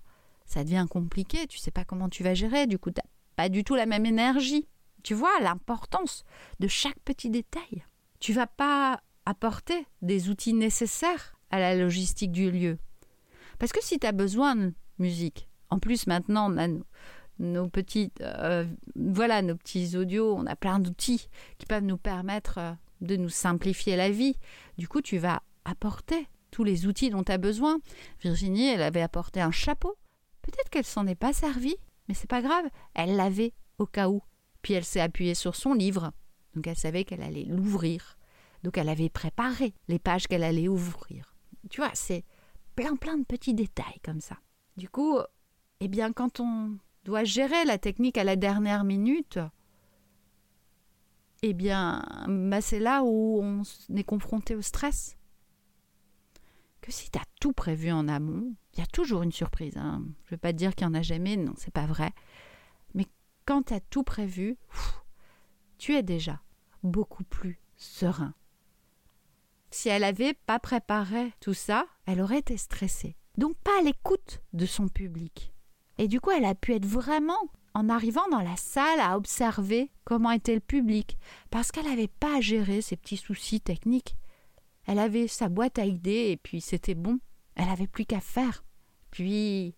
ça 0.46 0.64
devient 0.64 0.86
compliqué, 0.90 1.48
tu 1.48 1.58
sais 1.58 1.72
pas 1.72 1.86
comment 1.86 2.10
tu 2.10 2.24
vas 2.24 2.34
gérer, 2.34 2.68
du 2.68 2.78
coup 2.78 2.92
t'as 2.92 3.02
pas 3.36 3.50
du 3.50 3.64
tout 3.64 3.76
la 3.76 3.86
même 3.86 4.06
énergie. 4.06 4.68
Tu 5.04 5.14
vois 5.14 5.40
l'importance 5.42 6.24
de 6.60 6.68
chaque 6.68 7.00
petit 7.00 7.30
détail. 7.30 7.84
Tu 8.20 8.34
vas 8.34 8.48
pas 8.48 9.02
apporter 9.26 9.88
des 10.02 10.30
outils 10.30 10.54
nécessaires 10.54 11.36
à 11.52 11.60
la 11.60 11.76
logistique 11.76 12.32
du 12.32 12.50
lieu. 12.52 12.78
Parce 13.60 13.72
que 13.72 13.84
si 13.84 14.00
tu 14.00 14.08
as 14.08 14.12
besoin 14.12 14.56
de 14.56 14.74
musique, 14.98 15.48
en 15.70 15.80
plus 15.80 16.08
maintenant 16.08 16.52
on 16.52 16.82
nos, 17.40 17.70
euh, 18.22 18.66
voilà 18.96 19.42
nos 19.42 19.56
petits 19.56 19.98
audios, 19.98 20.36
on 20.36 20.46
a 20.46 20.56
plein 20.56 20.80
d'outils 20.80 21.28
qui 21.58 21.66
peuvent 21.66 21.84
nous 21.84 21.98
permettre 21.98 22.58
euh, 22.60 22.72
de 23.02 23.16
nous 23.16 23.30
simplifier 23.30 23.96
la 23.96 24.12
vie. 24.12 24.36
Du 24.78 24.88
coup, 24.88 25.02
tu 25.02 25.18
vas 25.18 25.42
apporter 25.66 26.28
tous 26.52 26.64
les 26.64 26.86
outils 26.86 27.10
dont 27.10 27.24
tu 27.24 27.32
as 27.32 27.38
besoin. 27.38 27.80
Virginie, 28.22 28.68
elle 28.68 28.82
avait 28.82 29.02
apporté 29.02 29.42
un 29.42 29.52
chapeau. 29.52 29.96
Peut-être 30.44 30.70
qu'elle 30.70 30.86
s'en 30.86 31.08
est 31.08 31.16
pas 31.16 31.34
servie, 31.34 31.78
mais 32.08 32.14
c'est 32.14 32.30
pas 32.30 32.42
grave, 32.42 32.66
elle 32.94 33.16
l'avait 33.16 33.54
au 33.78 33.86
cas 33.86 34.10
où. 34.10 34.22
Puis 34.62 34.74
elle 34.74 34.86
s'est 34.86 35.02
appuyée 35.02 35.36
sur 35.36 35.56
son 35.56 35.74
livre. 35.74 36.12
Donc 36.56 36.68
elle 36.68 36.78
savait 36.78 37.06
qu'elle 37.06 37.24
allait 37.24 37.46
l'ouvrir. 37.46 38.18
Donc 38.64 38.78
elle 38.78 38.90
avait 38.90 39.10
préparé 39.10 39.74
les 39.88 40.00
pages 40.00 40.28
qu'elle 40.28 40.44
allait 40.44 40.68
ouvrir. 40.68 41.31
Tu 41.70 41.82
vois, 41.82 41.92
c'est 41.94 42.26
plein 42.76 42.96
plein 42.96 43.18
de 43.18 43.24
petits 43.24 43.54
détails 43.54 44.00
comme 44.04 44.22
ça. 44.22 44.38
Du 44.78 44.90
coup, 44.90 45.20
eh 45.80 45.88
bien 45.88 46.14
quand 46.14 46.40
on 46.40 46.78
doit 47.04 47.24
gérer 47.24 47.66
la 47.66 47.78
technique 47.78 48.18
à 48.18 48.24
la 48.24 48.36
dernière 48.36 48.84
minute, 48.84 49.40
eh 51.44 51.54
bien, 51.54 52.04
bah, 52.28 52.62
c'est 52.62 52.80
là 52.80 53.04
où 53.04 53.40
on 53.42 53.64
est 53.96 54.04
confronté 54.04 54.56
au 54.56 54.62
stress. 54.62 55.18
Que 56.82 56.92
si 56.92 57.10
tu 57.10 57.20
as 57.20 57.26
tout 57.40 57.54
prévu 57.54 57.92
en 57.92 58.08
amont, 58.08 58.54
il 58.74 58.80
y 58.80 58.84
a 58.84 58.88
toujours 58.88 59.24
une 59.24 59.32
surprise. 59.32 59.78
Hein. 59.78 60.04
Je 60.26 60.30
ne 60.30 60.32
veux 60.32 60.38
pas 60.38 60.54
te 60.54 60.58
dire 60.58 60.76
qu'il 60.76 60.88
n'y 60.88 60.96
en 60.96 61.00
a 61.00 61.02
jamais, 61.02 61.38
non, 61.38 61.54
c'est 61.58 61.74
pas 61.74 61.86
vrai. 61.86 62.12
Mais 62.94 63.06
quand 63.46 63.64
tu 63.64 63.74
as 63.74 63.80
tout 63.80 64.04
prévu, 64.04 64.58
tu 65.78 65.96
es 65.96 66.04
déjà 66.04 66.42
beaucoup 66.84 67.24
plus 67.24 67.60
serein. 67.76 68.34
Si 69.72 69.88
elle 69.90 70.02
n'avait 70.02 70.34
pas 70.34 70.60
préparé 70.60 71.34
tout 71.40 71.54
ça, 71.54 71.86
elle 72.06 72.22
aurait 72.22 72.40
été 72.40 72.58
stressée. 72.58 73.16
donc 73.38 73.56
pas 73.64 73.80
à 73.80 73.84
l'écoute 73.84 74.42
de 74.54 74.66
son 74.66 74.90
public. 74.90 75.54
Et 75.98 76.08
du 76.08 76.20
coup, 76.20 76.32
elle 76.32 76.46
a 76.46 76.56
pu 76.56 76.74
être 76.74 76.86
vraiment, 76.86 77.40
en 77.74 77.88
arrivant 77.88 78.28
dans 78.30 78.42
la 78.42 78.58
salle, 78.58 79.00
à 79.00 79.16
observer 79.16 79.90
comment 80.04 80.32
était 80.32 80.54
le 80.54 80.60
public, 80.60 81.18
parce 81.50 81.72
qu'elle 81.72 81.86
n'avait 81.86 82.08
pas 82.10 82.38
à 82.38 82.42
gérer 82.42 82.82
ses 82.82 82.98
petits 82.98 83.18
soucis 83.18 83.62
techniques. 83.62 84.18
Elle 84.86 85.00
avait 85.00 85.28
sa 85.28 85.48
boîte 85.48 85.80
à 85.80 85.86
idées 85.86 86.32
et 86.32 86.38
puis 86.38 86.60
c'était 86.60 86.96
bon. 86.96 87.20
Elle 87.56 87.68
n'avait 87.68 87.88
plus 87.88 88.06
qu'à 88.06 88.20
faire. 88.20 88.66
Puis 89.10 89.76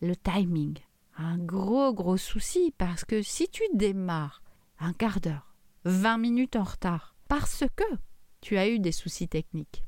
le 0.00 0.16
timing. 0.16 0.78
Un 1.16 1.38
gros, 1.38 1.92
gros 1.92 2.16
souci 2.16 2.72
parce 2.78 3.04
que 3.04 3.22
si 3.22 3.48
tu 3.48 3.62
démarres 3.74 4.42
un 4.78 4.92
quart 4.92 5.20
d'heure, 5.20 5.54
20 5.84 6.18
minutes 6.18 6.56
en 6.56 6.64
retard, 6.64 7.14
parce 7.28 7.64
que 7.76 7.84
tu 8.44 8.58
as 8.58 8.68
eu 8.68 8.78
des 8.78 8.92
soucis 8.92 9.26
techniques, 9.26 9.84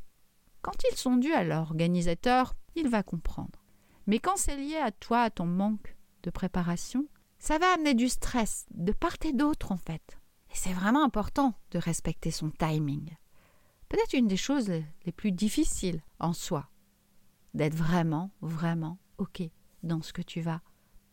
quand 0.62 0.82
ils 0.90 0.96
sont 0.96 1.16
dus 1.16 1.34
à 1.34 1.44
l'organisateur, 1.44 2.54
il 2.74 2.88
va 2.88 3.02
comprendre. 3.02 3.62
Mais 4.06 4.18
quand 4.18 4.36
c'est 4.38 4.56
lié 4.56 4.76
à 4.76 4.92
toi, 4.92 5.20
à 5.20 5.30
ton 5.30 5.44
manque 5.44 5.94
de 6.22 6.30
préparation, 6.30 7.06
ça 7.38 7.58
va 7.58 7.74
amener 7.74 7.92
du 7.92 8.08
stress 8.08 8.64
de 8.70 8.92
part 8.92 9.18
et 9.26 9.34
d'autre 9.34 9.72
en 9.72 9.76
fait. 9.76 10.18
Et 10.50 10.54
c'est 10.54 10.72
vraiment 10.72 11.04
important 11.04 11.52
de 11.70 11.78
respecter 11.78 12.30
son 12.30 12.50
timing. 12.50 13.10
Peut-être 13.90 14.14
une 14.14 14.26
des 14.26 14.38
choses 14.38 14.70
les 14.70 15.12
plus 15.12 15.32
difficiles 15.32 16.00
en 16.18 16.32
soi, 16.32 16.70
d'être 17.52 17.74
vraiment, 17.74 18.30
vraiment 18.40 18.96
OK 19.18 19.42
dans 19.82 20.00
ce 20.00 20.14
que 20.14 20.22
tu 20.22 20.40
vas 20.40 20.62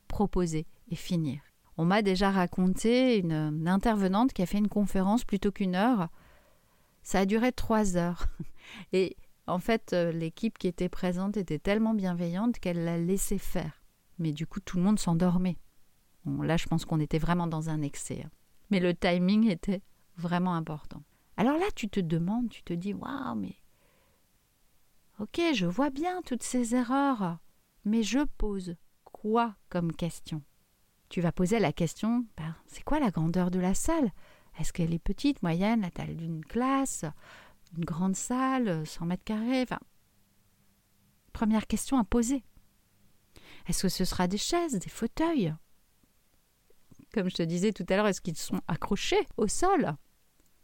proposer 0.08 0.66
et 0.88 0.96
finir. 0.96 1.42
On 1.76 1.84
m'a 1.84 2.04
déjà 2.04 2.32
raconté 2.32 3.18
une, 3.18 3.68
intervenante 3.68 4.32
qui 4.32 4.44
a 4.44 4.46
fait 4.46 4.60
une 4.60 4.70
conférence 4.70 5.26
plutôt 5.26 5.52
qu'une 5.52 5.76
heure. 5.76 6.08
Ça 7.04 7.20
a 7.20 7.26
duré 7.26 7.52
trois 7.52 7.98
heures. 7.98 8.28
Et 8.94 9.18
en 9.46 9.60
fait, 9.60 9.94
euh, 9.94 10.12
l'équipe 10.12 10.58
qui 10.58 10.68
était 10.68 10.90
présente 10.90 11.38
était 11.38 11.60
tellement 11.60 11.94
bienveillante 11.94 12.60
qu'elle 12.60 12.84
l'a 12.86 12.98
laissé 12.98 13.38
faire. 13.38 13.84
Mais 14.20 14.32
du 14.32 14.48
coup, 14.48 14.60
tout 14.60 14.78
le 14.78 14.84
monde 14.84 15.00
s'endormait. 15.00 15.58
là, 16.26 16.58
je 16.58 16.66
pense 16.66 16.86
qu'on 16.86 17.00
était 17.00 17.20
vraiment 17.20 17.48
dans 17.48 17.70
un 17.70 17.82
excès. 17.82 18.24
Hein. 18.26 18.32
Mais 18.70 18.80
le 18.80 18.96
timing 18.96 19.50
était 19.50 19.82
vraiment 20.18 20.56
important. 20.56 21.04
Alors 21.36 21.58
là, 21.58 21.66
tu 21.76 21.90
te 21.90 22.00
demandes, 22.00 22.50
tu 22.50 22.64
te 22.64 22.74
dis, 22.74 22.94
waouh, 22.94 23.36
mais. 23.36 23.56
Ok, 25.20 25.42
je 25.54 25.66
vois 25.66 25.90
bien 25.90 26.22
toutes 26.24 26.44
ces 26.44 26.74
erreurs, 26.76 27.38
mais 27.86 28.04
je 28.04 28.20
pose 28.38 28.76
quoi 29.04 29.56
comme 29.70 29.94
question? 29.94 30.42
Tu 31.10 31.22
vas 31.22 31.32
poser 31.32 31.60
la 31.60 31.72
question, 31.72 32.26
ben, 32.38 32.56
c'est 32.66 32.84
quoi 32.84 33.00
la 33.00 33.12
grandeur 33.12 33.52
de 33.52 33.60
la 33.60 33.74
salle? 33.74 34.12
Est-ce 34.60 34.72
qu'elle 34.74 34.94
est 34.94 35.00
petite, 35.00 35.42
moyenne, 35.42 35.82
la 35.82 35.92
taille 35.92 36.16
d'une 36.16 36.46
classe 36.46 37.06
Une 37.78 37.86
grande 37.86 38.16
salle, 38.16 38.86
100 38.86 39.06
mètres 39.06 39.24
carrés? 39.24 39.66
Première 41.32 41.68
question 41.68 41.98
à 41.98 42.04
poser. 42.04 42.44
Est-ce 43.68 43.84
que 43.84 43.90
ce 43.90 44.06
sera 44.06 44.28
des 44.28 44.38
chaises, 44.38 44.78
des 44.78 44.90
fauteuils? 44.90 45.54
Comme 47.14 47.30
je 47.30 47.36
te 47.36 47.44
disais 47.44 47.72
tout 47.72 47.86
à 47.90 47.96
l'heure, 47.96 48.08
est-ce 48.08 48.22
qu'ils 48.22 48.38
sont 48.38 48.62
accrochés 48.68 49.28
au 49.38 49.48
sol? 49.48 49.96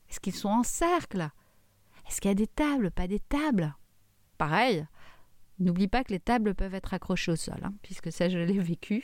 Est-ce 0.09 0.19
qu'ils 0.19 0.35
sont 0.35 0.49
en 0.49 0.63
cercle? 0.63 1.29
Est-ce 2.07 2.21
qu'il 2.21 2.29
y 2.29 2.31
a 2.31 2.35
des 2.35 2.47
tables, 2.47 2.91
pas 2.91 3.07
des 3.07 3.19
tables? 3.19 3.75
Pareil, 4.37 4.85
n'oublie 5.59 5.87
pas 5.87 6.03
que 6.03 6.11
les 6.11 6.19
tables 6.19 6.55
peuvent 6.55 6.73
être 6.73 6.93
accrochées 6.93 7.31
au 7.31 7.35
sol, 7.35 7.59
hein, 7.63 7.73
puisque 7.83 8.11
ça 8.11 8.29
je 8.29 8.39
l'ai 8.39 8.59
vécu. 8.59 9.03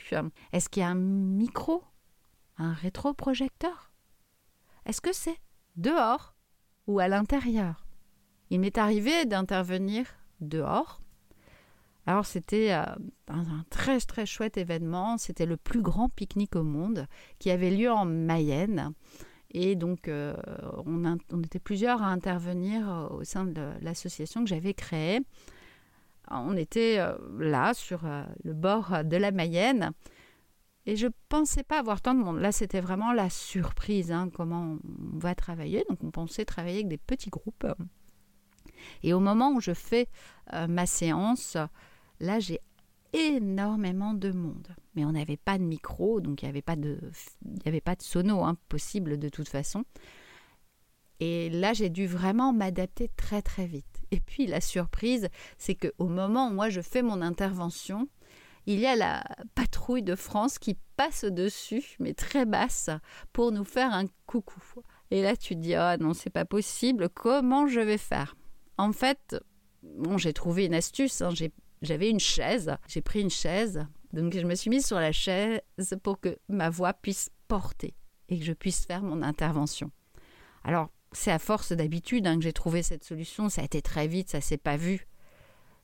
Est-ce 0.52 0.68
qu'il 0.68 0.80
y 0.80 0.84
a 0.84 0.88
un 0.88 0.94
micro 0.94 1.84
Un 2.58 2.72
rétroprojecteur? 2.72 3.92
Est-ce 4.86 5.00
que 5.00 5.12
c'est 5.12 5.38
dehors 5.74 6.36
ou 6.86 7.00
à 7.00 7.08
l'intérieur? 7.08 7.84
Il 8.50 8.60
m'est 8.60 8.78
arrivé 8.78 9.24
d'intervenir 9.24 10.06
dehors. 10.40 11.00
Alors 12.06 12.24
c'était 12.24 12.72
euh, 12.72 12.84
un 13.26 13.64
très 13.68 13.98
très 13.98 14.26
chouette 14.26 14.56
événement, 14.56 15.18
c'était 15.18 15.44
le 15.44 15.56
plus 15.56 15.82
grand 15.82 16.08
pique-nique 16.08 16.54
au 16.54 16.62
monde 16.62 17.06
qui 17.40 17.50
avait 17.50 17.72
lieu 17.72 17.90
en 17.90 18.04
Mayenne. 18.04 18.92
Et 19.50 19.74
donc, 19.74 20.06
euh, 20.06 20.36
on, 20.84 21.42
était 21.42 21.58
plusieurs 21.58 22.02
à 22.02 22.06
intervenir 22.06 22.88
euh, 22.88 23.08
au 23.08 23.24
sein 23.24 23.44
de 23.44 23.70
l'association 23.80 24.44
que 24.44 24.48
j'avais 24.48 24.74
créée. 24.74 25.20
On 26.30 26.56
était 26.56 26.98
là, 27.38 27.72
sur 27.72 28.02
le 28.42 28.52
bord 28.52 29.04
de 29.04 29.16
la 29.16 29.30
Mayenne. 29.30 29.92
Et 30.86 30.96
je 30.96 31.08
pensais 31.28 31.64
pas 31.64 31.80
avoir 31.80 32.00
tant 32.00 32.14
de 32.14 32.20
monde. 32.20 32.38
Là, 32.38 32.52
c'était 32.52 32.80
vraiment 32.80 33.12
la 33.12 33.28
surprise, 33.28 34.12
hein, 34.12 34.30
comment 34.32 34.78
on 34.84 35.18
va 35.18 35.34
travailler. 35.34 35.84
Donc, 35.88 35.98
on 36.04 36.10
pensait 36.10 36.44
travailler 36.44 36.76
avec 36.76 36.88
des 36.88 36.96
petits 36.96 37.30
groupes. 37.30 37.66
Et 39.02 39.12
au 39.12 39.20
moment 39.20 39.50
où 39.52 39.60
je 39.60 39.74
fais 39.74 40.08
ma 40.68 40.86
séance, 40.86 41.56
là, 42.20 42.38
j'ai 42.38 42.60
énormément 43.12 44.14
de 44.14 44.30
monde. 44.30 44.68
Mais 44.94 45.04
on 45.04 45.12
n'avait 45.12 45.36
pas 45.36 45.58
de 45.58 45.62
micro, 45.62 46.20
donc 46.20 46.42
il 46.42 46.44
n'y 46.44 46.50
avait 46.50 46.62
pas 46.62 46.76
de, 46.76 46.98
avait 47.64 47.80
pas 47.80 47.96
de 47.96 48.02
sono 48.02 48.44
hein, 48.44 48.56
possible 48.68 49.18
de 49.18 49.28
toute 49.28 49.48
façon. 49.48 49.84
Et 51.18 51.48
là, 51.48 51.72
j'ai 51.72 51.88
dû 51.88 52.06
vraiment 52.06 52.52
m'adapter 52.52 53.08
très 53.16 53.42
très 53.42 53.66
vite. 53.66 54.02
Et 54.10 54.20
puis 54.20 54.46
la 54.46 54.60
surprise, 54.60 55.28
c'est 55.58 55.74
que 55.74 55.92
au 55.98 56.08
moment 56.08 56.48
où 56.48 56.52
moi 56.52 56.68
je 56.68 56.80
fais 56.80 57.02
mon 57.02 57.22
intervention, 57.22 58.08
il 58.66 58.80
y 58.80 58.86
a 58.86 58.96
la 58.96 59.24
patrouille 59.54 60.02
de 60.02 60.16
France 60.16 60.58
qui 60.58 60.76
passe 60.96 61.24
au-dessus, 61.24 61.96
mais 62.00 62.14
très 62.14 62.44
basse, 62.44 62.90
pour 63.32 63.52
nous 63.52 63.64
faire 63.64 63.92
un 63.92 64.06
coucou. 64.26 64.60
Et 65.10 65.22
là, 65.22 65.36
tu 65.36 65.54
te 65.54 65.60
dis, 65.60 65.74
ah 65.74 65.96
non, 65.98 66.14
c'est 66.14 66.30
pas 66.30 66.44
possible, 66.44 67.08
comment 67.08 67.66
je 67.68 67.80
vais 67.80 67.98
faire? 67.98 68.36
En 68.76 68.92
fait, 68.92 69.36
bon, 69.82 70.18
j'ai 70.18 70.32
trouvé 70.32 70.66
une 70.66 70.74
astuce, 70.74 71.22
hein, 71.22 71.30
j'avais 71.82 72.10
une 72.10 72.20
chaise, 72.20 72.76
j'ai 72.88 73.02
pris 73.02 73.20
une 73.20 73.30
chaise, 73.30 73.86
donc 74.12 74.34
je 74.34 74.46
me 74.46 74.54
suis 74.54 74.70
mise 74.70 74.86
sur 74.86 74.98
la 74.98 75.12
chaise 75.12 75.60
pour 76.02 76.20
que 76.20 76.38
ma 76.48 76.70
voix 76.70 76.92
puisse 76.92 77.30
porter 77.48 77.94
et 78.28 78.38
que 78.38 78.44
je 78.44 78.52
puisse 78.52 78.84
faire 78.84 79.02
mon 79.02 79.22
intervention. 79.22 79.90
Alors, 80.64 80.90
c'est 81.12 81.30
à 81.30 81.38
force 81.38 81.72
d'habitude 81.72 82.26
hein, 82.26 82.36
que 82.36 82.42
j'ai 82.42 82.52
trouvé 82.52 82.82
cette 82.82 83.04
solution, 83.04 83.48
ça 83.48 83.62
a 83.62 83.64
été 83.64 83.80
très 83.80 84.08
vite, 84.08 84.30
ça 84.30 84.40
s'est 84.40 84.56
pas 84.56 84.76
vu. 84.76 85.06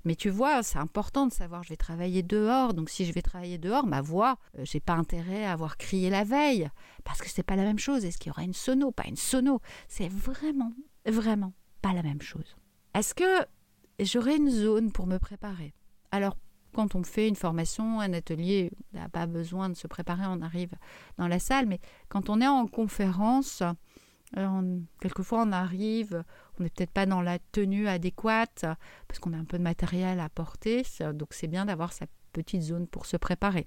Mais 0.05 0.17
tu 0.17 0.31
vois, 0.31 0.63
c'est 0.63 0.79
important 0.79 1.27
de 1.27 1.33
savoir, 1.33 1.63
je 1.63 1.69
vais 1.69 1.77
travailler 1.77 2.23
dehors, 2.23 2.75
donc 2.75 2.91
si 2.91 3.05
je 3.05 3.13
vais 3.13 3.23
travailler 3.23 3.59
dehors, 3.59 3.87
ma 3.87 4.01
voix, 4.01 4.39
euh, 4.59 4.65
j'ai 4.65 4.81
pas 4.81 4.95
intérêt 4.95 5.45
à 5.45 5.53
avoir 5.53 5.77
crié 5.77 6.11
la 6.11 6.25
veille, 6.25 6.69
parce 7.05 7.21
que 7.21 7.29
c'est 7.29 7.43
pas 7.43 7.57
la 7.57 7.63
même 7.63 7.79
chose. 7.79 8.05
Est-ce 8.05 8.19
qu'il 8.19 8.29
y 8.29 8.33
aura 8.33 8.43
une 8.43 8.55
sono, 8.55 8.91
pas 8.91 9.07
une 9.07 9.17
sono? 9.17 9.61
C'est 9.89 10.09
vraiment, 10.09 10.73
vraiment 11.07 11.53
pas 11.83 11.93
la 11.93 12.03
même 12.03 12.23
chose. 12.23 12.57
Est-ce 12.95 13.15
que 13.15 13.47
j'aurai 14.01 14.37
une 14.37 14.51
zone 14.51 14.93
pour 14.93 15.07
me 15.07 15.19
préparer? 15.19 15.73
Alors, 16.11 16.37
quand 16.75 16.95
on 16.95 17.03
fait 17.03 17.29
une 17.29 17.37
formation, 17.37 18.01
un 18.01 18.13
atelier, 18.13 18.71
on 18.95 18.99
n'a 18.99 19.09
pas 19.09 19.27
besoin 19.27 19.69
de 19.69 19.75
se 19.75 19.87
préparer, 19.87 20.25
on 20.27 20.41
arrive 20.41 20.73
dans 21.19 21.29
la 21.29 21.39
salle, 21.39 21.67
mais 21.67 21.81
quand 22.09 22.31
on 22.31 22.41
est 22.41 22.47
en 22.47 22.67
conférence, 22.67 23.63
euh, 24.37 24.79
quelquefois 25.01 25.43
on 25.43 25.53
arrive, 25.53 26.25
on 26.59 26.63
n'est 26.63 26.71
peut-être 26.71 26.91
pas 26.91 27.07
dans 27.07 27.23
la 27.23 27.39
tenue 27.39 27.89
adéquate, 27.89 28.65
parce 29.09 29.19
qu'on 29.21 29.33
a 29.33 29.37
un 29.37 29.45
peu 29.45 29.59
de 29.59 29.63
matériel 29.63 30.21
à 30.21 30.29
porter, 30.29 30.85
donc 31.15 31.29
c'est 31.33 31.49
bien 31.49 31.67
d'avoir 31.67 31.93
sa 31.93 32.07
petite 32.33 32.63
zone 32.63 32.87
pour 32.87 33.07
se 33.07 33.17
préparer. 33.17 33.67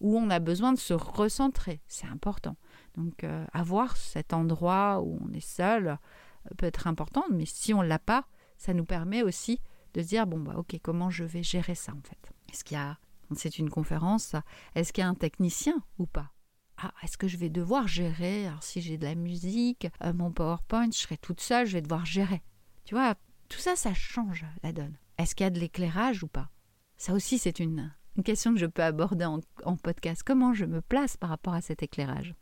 Ou 0.00 0.18
on 0.18 0.28
a 0.30 0.38
besoin 0.40 0.72
de 0.72 0.78
se 0.78 0.92
recentrer, 0.92 1.80
c'est 1.88 2.06
important. 2.06 2.56
Donc 2.96 3.24
euh, 3.24 3.44
avoir 3.52 3.96
cet 3.96 4.32
endroit 4.32 5.00
où 5.00 5.18
on 5.24 5.32
est 5.32 5.40
seul 5.44 5.88
euh, 5.88 6.54
peut 6.58 6.66
être 6.66 6.86
important, 6.86 7.24
mais 7.30 7.46
si 7.46 7.72
on 7.72 7.82
ne 7.82 7.88
l'a 7.88 7.98
pas, 7.98 8.26
ça 8.58 8.74
nous 8.74 8.84
permet 8.84 9.22
aussi 9.22 9.60
de 9.94 10.02
se 10.02 10.08
dire 10.08 10.26
bon 10.26 10.40
bah 10.40 10.54
ok 10.56 10.78
comment 10.82 11.10
je 11.10 11.24
vais 11.24 11.42
gérer 11.42 11.74
ça 11.74 11.92
en 11.92 12.02
fait? 12.02 12.32
Est-ce 12.52 12.64
qu'il 12.64 12.76
y 12.76 12.80
a 12.80 12.98
c'est 13.34 13.58
une 13.58 13.70
conférence, 13.70 14.36
est-ce 14.74 14.92
qu'il 14.92 15.02
y 15.02 15.04
a 15.06 15.08
un 15.08 15.14
technicien 15.14 15.82
ou 15.98 16.06
pas? 16.06 16.33
Ah, 16.76 16.92
est-ce 17.02 17.16
que 17.16 17.28
je 17.28 17.36
vais 17.36 17.50
devoir 17.50 17.86
gérer? 17.86 18.46
Alors, 18.46 18.62
si 18.62 18.80
j'ai 18.80 18.98
de 18.98 19.04
la 19.04 19.14
musique, 19.14 19.88
euh, 20.02 20.12
mon 20.12 20.32
PowerPoint, 20.32 20.90
je 20.90 20.98
serai 20.98 21.16
toute 21.16 21.40
seule, 21.40 21.66
je 21.66 21.74
vais 21.74 21.82
devoir 21.82 22.04
gérer. 22.04 22.42
Tu 22.84 22.94
vois, 22.94 23.14
tout 23.48 23.58
ça, 23.58 23.76
ça 23.76 23.94
change 23.94 24.44
la 24.62 24.72
donne. 24.72 24.96
Est-ce 25.18 25.34
qu'il 25.34 25.44
y 25.44 25.46
a 25.46 25.50
de 25.50 25.60
l'éclairage 25.60 26.24
ou 26.24 26.28
pas? 26.28 26.50
Ça 26.96 27.12
aussi, 27.12 27.38
c'est 27.38 27.60
une, 27.60 27.94
question 28.24 28.52
que 28.52 28.60
je 28.60 28.66
peux 28.66 28.82
aborder 28.82 29.24
en, 29.24 29.40
en 29.64 29.76
podcast. 29.76 30.22
Comment 30.24 30.54
je 30.54 30.64
me 30.64 30.80
place 30.80 31.16
par 31.16 31.30
rapport 31.30 31.54
à 31.54 31.60
cet 31.60 31.82
éclairage? 31.82 32.34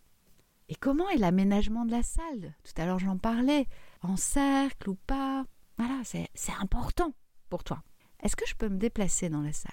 Et 0.68 0.74
comment 0.74 1.08
est 1.10 1.18
l'aménagement 1.18 1.84
de 1.84 1.90
la 1.90 2.02
salle? 2.02 2.54
Tout 2.64 2.80
à 2.80 2.86
l'heure, 2.86 2.98
j'en 2.98 3.18
parlais. 3.18 3.66
En 4.00 4.16
cercle 4.16 4.90
ou 4.90 4.94
pas? 4.94 5.44
Voilà, 5.76 6.00
c'est 6.04 6.52
important 6.60 7.12
pour 7.50 7.64
toi. 7.64 7.82
Est-ce 8.22 8.36
que 8.36 8.46
je 8.46 8.54
peux 8.54 8.68
me 8.68 8.78
déplacer 8.78 9.28
dans 9.28 9.42
la 9.42 9.52
salle? 9.52 9.72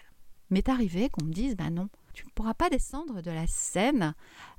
M'est 0.49 0.67
arrivé 0.67 1.09
qu'on 1.09 1.25
me 1.25 1.31
dise, 1.31 1.55
ben 1.55 1.69
non, 1.69 1.89
tu 2.19 2.25
ne 2.25 2.31
pourras 2.31 2.53
pas 2.53 2.69
descendre 2.69 3.21
de 3.21 3.31
la 3.31 3.47
scène 3.47 4.13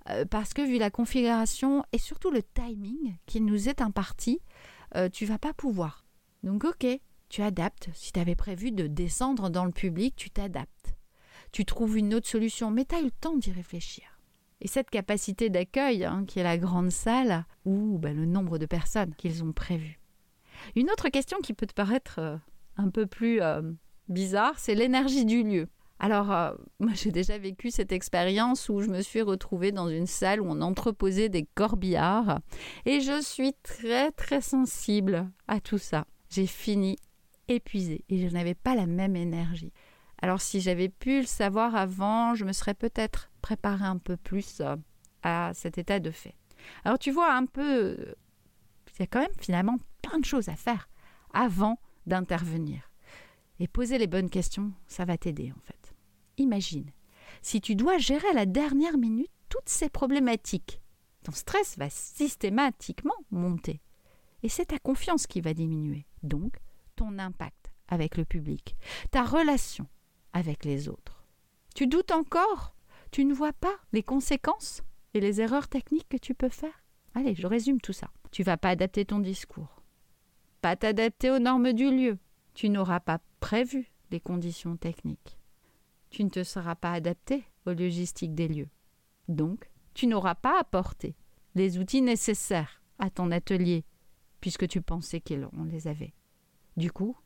euh, 0.08 0.24
parce 0.24 0.54
que 0.54 0.62
vu 0.62 0.78
la 0.78 0.90
configuration 0.90 1.84
et 1.92 1.98
surtout 1.98 2.30
le 2.30 2.42
timing 2.42 3.16
qui 3.26 3.42
nous 3.42 3.68
est 3.68 3.82
imparti, 3.82 4.40
euh, 4.96 5.10
tu 5.10 5.26
vas 5.26 5.36
pas 5.36 5.52
pouvoir. 5.52 6.06
Donc 6.42 6.64
ok, 6.64 6.86
tu 7.28 7.42
adaptes. 7.42 7.90
Si 7.92 8.12
tu 8.12 8.20
avais 8.20 8.34
prévu 8.34 8.72
de 8.72 8.86
descendre 8.86 9.50
dans 9.50 9.66
le 9.66 9.72
public, 9.72 10.16
tu 10.16 10.30
t'adaptes. 10.30 10.94
Tu 11.52 11.66
trouves 11.66 11.98
une 11.98 12.14
autre 12.14 12.28
solution, 12.28 12.70
mais 12.70 12.86
tu 12.86 12.94
as 12.94 13.00
eu 13.00 13.04
le 13.04 13.10
temps 13.10 13.36
d'y 13.36 13.52
réfléchir. 13.52 14.04
Et 14.62 14.66
cette 14.66 14.88
capacité 14.88 15.50
d'accueil, 15.50 16.06
hein, 16.06 16.24
qui 16.26 16.38
est 16.38 16.44
la 16.44 16.56
grande 16.56 16.90
salle, 16.90 17.44
ou 17.66 17.98
ben, 17.98 18.16
le 18.16 18.24
nombre 18.24 18.56
de 18.56 18.64
personnes 18.64 19.14
qu'ils 19.16 19.44
ont 19.44 19.52
prévu. 19.52 20.00
Une 20.76 20.90
autre 20.90 21.10
question 21.10 21.40
qui 21.42 21.52
peut 21.52 21.66
te 21.66 21.74
paraître 21.74 22.20
euh, 22.20 22.38
un 22.78 22.88
peu 22.88 23.04
plus 23.04 23.42
euh, 23.42 23.60
bizarre, 24.08 24.58
c'est 24.58 24.74
l'énergie 24.74 25.26
du 25.26 25.42
lieu. 25.42 25.68
Alors, 26.02 26.32
euh, 26.32 26.52
moi 26.78 26.92
j'ai 26.94 27.12
déjà 27.12 27.36
vécu 27.36 27.70
cette 27.70 27.92
expérience 27.92 28.70
où 28.70 28.80
je 28.80 28.88
me 28.88 29.02
suis 29.02 29.20
retrouvée 29.20 29.70
dans 29.70 29.88
une 29.88 30.06
salle 30.06 30.40
où 30.40 30.46
on 30.48 30.62
entreposait 30.62 31.28
des 31.28 31.44
corbillards 31.54 32.40
et 32.86 33.02
je 33.02 33.20
suis 33.20 33.52
très 33.62 34.10
très 34.12 34.40
sensible 34.40 35.30
à 35.46 35.60
tout 35.60 35.76
ça. 35.76 36.06
J'ai 36.30 36.46
fini 36.46 36.96
épuisée 37.48 38.02
et 38.08 38.26
je 38.26 38.32
n'avais 38.32 38.54
pas 38.54 38.74
la 38.74 38.86
même 38.86 39.14
énergie. 39.14 39.74
Alors 40.22 40.40
si 40.40 40.62
j'avais 40.62 40.88
pu 40.88 41.20
le 41.20 41.26
savoir 41.26 41.76
avant, 41.76 42.34
je 42.34 42.46
me 42.46 42.52
serais 42.52 42.74
peut-être 42.74 43.30
préparée 43.42 43.84
un 43.84 43.98
peu 43.98 44.16
plus 44.16 44.60
euh, 44.60 44.76
à 45.22 45.52
cet 45.52 45.76
état 45.76 46.00
de 46.00 46.10
fait. 46.10 46.34
Alors 46.84 46.98
tu 46.98 47.10
vois 47.10 47.34
un 47.34 47.44
peu, 47.44 48.14
il 48.94 49.00
y 49.00 49.02
a 49.02 49.06
quand 49.06 49.20
même 49.20 49.28
finalement 49.38 49.76
plein 50.00 50.18
de 50.18 50.24
choses 50.24 50.48
à 50.48 50.56
faire 50.56 50.88
avant 51.34 51.78
d'intervenir. 52.06 52.90
Et 53.58 53.68
poser 53.68 53.98
les 53.98 54.06
bonnes 54.06 54.30
questions, 54.30 54.72
ça 54.86 55.04
va 55.04 55.18
t'aider 55.18 55.52
en 55.54 55.60
fait. 55.60 55.79
Imagine, 56.40 56.90
si 57.42 57.60
tu 57.60 57.74
dois 57.74 57.98
gérer 57.98 58.26
à 58.28 58.32
la 58.32 58.46
dernière 58.46 58.96
minute 58.96 59.30
toutes 59.50 59.68
ces 59.68 59.90
problématiques, 59.90 60.80
ton 61.22 61.32
stress 61.32 61.76
va 61.76 61.90
systématiquement 61.90 63.14
monter. 63.30 63.82
Et 64.42 64.48
c'est 64.48 64.64
ta 64.64 64.78
confiance 64.78 65.26
qui 65.26 65.42
va 65.42 65.52
diminuer. 65.52 66.06
Donc, 66.22 66.56
ton 66.96 67.18
impact 67.18 67.70
avec 67.88 68.16
le 68.16 68.24
public, 68.24 68.74
ta 69.10 69.22
relation 69.22 69.86
avec 70.32 70.64
les 70.64 70.88
autres. 70.88 71.26
Tu 71.74 71.86
doutes 71.86 72.10
encore? 72.10 72.74
Tu 73.10 73.26
ne 73.26 73.34
vois 73.34 73.52
pas 73.52 73.76
les 73.92 74.02
conséquences 74.02 74.82
et 75.12 75.20
les 75.20 75.42
erreurs 75.42 75.68
techniques 75.68 76.08
que 76.08 76.16
tu 76.16 76.32
peux 76.32 76.48
faire? 76.48 76.84
Allez, 77.14 77.34
je 77.34 77.46
résume 77.46 77.82
tout 77.82 77.92
ça. 77.92 78.08
Tu 78.30 78.44
vas 78.44 78.56
pas 78.56 78.70
adapter 78.70 79.04
ton 79.04 79.18
discours, 79.18 79.82
pas 80.62 80.74
t'adapter 80.74 81.30
aux 81.30 81.38
normes 81.38 81.74
du 81.74 81.90
lieu. 81.90 82.18
Tu 82.54 82.70
n'auras 82.70 83.00
pas 83.00 83.20
prévu 83.40 83.92
les 84.10 84.20
conditions 84.20 84.78
techniques 84.78 85.39
tu 86.10 86.24
ne 86.24 86.28
te 86.28 86.44
seras 86.44 86.74
pas 86.74 86.92
adapté 86.92 87.44
aux 87.66 87.72
logistiques 87.72 88.34
des 88.34 88.48
lieux. 88.48 88.68
Donc, 89.28 89.70
tu 89.94 90.06
n'auras 90.06 90.34
pas 90.34 90.58
apporté 90.60 91.16
les 91.54 91.78
outils 91.78 92.02
nécessaires 92.02 92.82
à 92.98 93.10
ton 93.10 93.30
atelier, 93.30 93.84
puisque 94.40 94.68
tu 94.68 94.82
pensais 94.82 95.20
qu'on 95.20 95.64
les 95.64 95.88
avait. 95.88 96.14
Du 96.76 96.92
coup, 96.92 97.16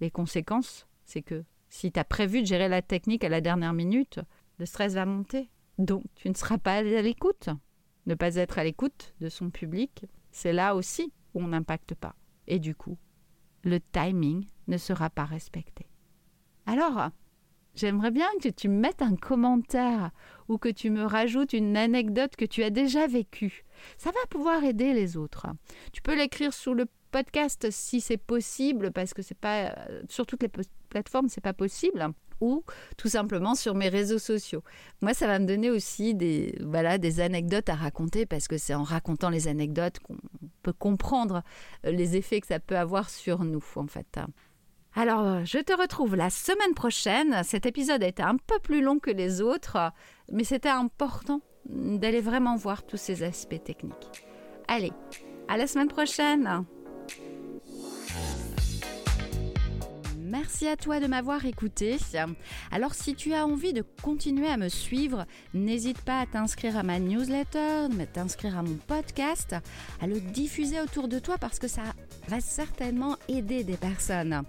les 0.00 0.10
conséquences, 0.10 0.86
c'est 1.04 1.22
que 1.22 1.44
si 1.68 1.90
tu 1.90 1.98
as 1.98 2.04
prévu 2.04 2.42
de 2.42 2.46
gérer 2.46 2.68
la 2.68 2.82
technique 2.82 3.24
à 3.24 3.28
la 3.28 3.40
dernière 3.40 3.72
minute, 3.72 4.20
le 4.58 4.66
stress 4.66 4.94
va 4.94 5.06
monter. 5.06 5.50
Donc, 5.78 6.04
tu 6.14 6.28
ne 6.28 6.34
seras 6.34 6.58
pas 6.58 6.76
à 6.76 6.82
l'écoute. 6.82 7.48
Ne 8.06 8.14
pas 8.14 8.34
être 8.34 8.58
à 8.58 8.64
l'écoute 8.64 9.14
de 9.20 9.28
son 9.28 9.50
public, 9.50 10.04
c'est 10.32 10.52
là 10.52 10.74
aussi 10.74 11.12
où 11.34 11.40
on 11.40 11.48
n'impacte 11.48 11.94
pas. 11.94 12.16
Et 12.46 12.58
du 12.58 12.74
coup, 12.74 12.98
le 13.64 13.78
timing 13.80 14.44
ne 14.66 14.76
sera 14.76 15.08
pas 15.08 15.24
respecté. 15.24 15.86
Alors, 16.66 17.10
J'aimerais 17.74 18.10
bien 18.10 18.28
que 18.42 18.48
tu 18.48 18.68
me 18.68 18.78
mettes 18.78 19.02
un 19.02 19.16
commentaire 19.16 20.10
ou 20.48 20.58
que 20.58 20.68
tu 20.68 20.90
me 20.90 21.04
rajoutes 21.04 21.54
une 21.54 21.76
anecdote 21.76 22.36
que 22.36 22.44
tu 22.44 22.62
as 22.62 22.70
déjà 22.70 23.06
vécue. 23.06 23.64
Ça 23.96 24.10
va 24.10 24.20
pouvoir 24.28 24.62
aider 24.62 24.92
les 24.92 25.16
autres. 25.16 25.46
Tu 25.92 26.02
peux 26.02 26.14
l'écrire 26.14 26.52
sous 26.52 26.74
le 26.74 26.86
podcast 27.10 27.68
si 27.70 28.00
c'est 28.00 28.18
possible 28.18 28.90
parce 28.90 29.14
que 29.14 29.22
c'est 29.22 29.38
pas 29.38 29.74
sur 30.08 30.26
toutes 30.26 30.42
les 30.42 30.50
plateformes 30.88 31.28
c'est 31.28 31.42
pas 31.42 31.52
possible 31.52 32.08
ou 32.40 32.64
tout 32.96 33.08
simplement 33.08 33.54
sur 33.54 33.74
mes 33.74 33.88
réseaux 33.88 34.18
sociaux. 34.18 34.62
Moi 35.00 35.14
ça 35.14 35.26
va 35.26 35.38
me 35.38 35.46
donner 35.46 35.70
aussi 35.70 36.14
des 36.14 36.58
voilà 36.60 36.98
des 36.98 37.20
anecdotes 37.20 37.68
à 37.68 37.74
raconter 37.74 38.26
parce 38.26 38.48
que 38.48 38.58
c'est 38.58 38.74
en 38.74 38.82
racontant 38.82 39.30
les 39.30 39.46
anecdotes 39.46 39.98
qu'on 40.00 40.16
peut 40.62 40.72
comprendre 40.72 41.42
les 41.84 42.16
effets 42.16 42.40
que 42.40 42.48
ça 42.48 42.60
peut 42.60 42.76
avoir 42.76 43.08
sur 43.10 43.44
nous 43.44 43.64
en 43.76 43.86
fait. 43.86 44.18
Alors, 44.94 45.44
je 45.44 45.58
te 45.58 45.72
retrouve 45.72 46.16
la 46.16 46.28
semaine 46.28 46.74
prochaine. 46.74 47.42
Cet 47.44 47.64
épisode 47.64 48.02
a 48.02 48.08
été 48.08 48.22
un 48.22 48.36
peu 48.36 48.58
plus 48.58 48.82
long 48.82 48.98
que 48.98 49.10
les 49.10 49.40
autres, 49.40 49.78
mais 50.30 50.44
c'était 50.44 50.68
important 50.68 51.40
d'aller 51.66 52.20
vraiment 52.20 52.56
voir 52.56 52.84
tous 52.84 52.98
ces 52.98 53.22
aspects 53.22 53.62
techniques. 53.64 54.26
Allez, 54.68 54.92
à 55.48 55.56
la 55.56 55.66
semaine 55.66 55.88
prochaine 55.88 56.64
Merci 60.32 60.66
à 60.66 60.78
toi 60.78 60.98
de 60.98 61.06
m'avoir 61.06 61.44
écouté. 61.44 61.98
Alors 62.70 62.94
si 62.94 63.14
tu 63.14 63.34
as 63.34 63.46
envie 63.46 63.74
de 63.74 63.84
continuer 64.02 64.48
à 64.48 64.56
me 64.56 64.70
suivre, 64.70 65.26
n'hésite 65.52 66.00
pas 66.00 66.20
à 66.20 66.26
t'inscrire 66.26 66.78
à 66.78 66.82
ma 66.82 66.98
newsletter, 66.98 67.88
à 68.00 68.06
t'inscrire 68.06 68.56
à 68.56 68.62
mon 68.62 68.76
podcast, 68.76 69.54
à 70.00 70.06
le 70.06 70.20
diffuser 70.20 70.80
autour 70.80 71.08
de 71.08 71.18
toi 71.18 71.36
parce 71.36 71.58
que 71.58 71.68
ça 71.68 71.82
va 72.28 72.40
certainement 72.40 73.18
aider 73.28 73.62
des 73.62 73.76
personnes. 73.76 74.42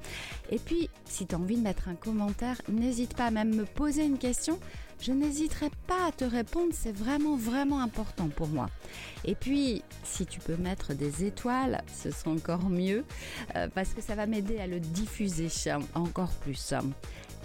Et 0.51 0.57
puis, 0.57 0.89
si 1.03 1.27
tu 1.27 1.35
as 1.35 1.37
envie 1.37 1.57
de 1.57 1.63
mettre 1.63 1.89
un 1.89 1.95
commentaire, 1.95 2.61
n'hésite 2.69 3.17
pas 3.17 3.25
à 3.25 3.31
même 3.31 3.53
me 3.53 3.65
poser 3.65 4.05
une 4.05 4.17
question 4.17 4.61
je 5.03 5.11
n'hésiterai 5.11 5.69
pas 5.85 6.07
à 6.07 6.11
te 6.11 6.23
répondre, 6.23 6.71
c'est 6.71 6.95
vraiment 6.95 7.35
vraiment 7.35 7.81
important 7.81 8.29
pour 8.29 8.47
moi. 8.47 8.69
Et 9.25 9.35
puis, 9.35 9.83
si 10.03 10.25
tu 10.25 10.39
peux 10.39 10.55
mettre 10.55 10.93
des 10.93 11.25
étoiles, 11.25 11.83
ce 11.93 12.09
sera 12.09 12.31
encore 12.31 12.69
mieux, 12.69 13.03
euh, 13.55 13.67
parce 13.73 13.89
que 13.89 14.01
ça 14.01 14.15
va 14.15 14.27
m'aider 14.27 14.59
à 14.59 14.67
le 14.67 14.79
diffuser 14.79 15.49
encore 15.93 16.31
plus. 16.41 16.73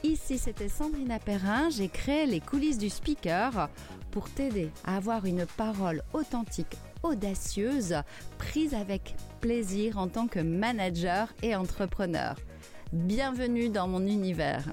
Ici, 0.05 0.38
c'était 0.38 0.68
Sandrina 0.68 1.18
Perrin, 1.18 1.71
j'ai 1.71 1.88
créé 1.88 2.27
les 2.27 2.40
coulisses 2.40 2.79
du 2.79 2.90
speaker 2.90 3.68
pour 4.12 4.31
t'aider 4.31 4.71
à 4.85 4.97
avoir 4.97 5.25
une 5.25 5.44
parole 5.44 6.03
authentique, 6.12 6.77
audacieuse, 7.03 7.97
prise 8.38 8.75
avec 8.75 9.16
plaisir 9.40 9.99
en 9.99 10.07
tant 10.07 10.29
que 10.29 10.38
manager 10.38 11.35
et 11.42 11.57
entrepreneur. 11.57 12.37
Bienvenue 12.92 13.68
dans 13.68 13.88
mon 13.88 14.07
univers. 14.07 14.64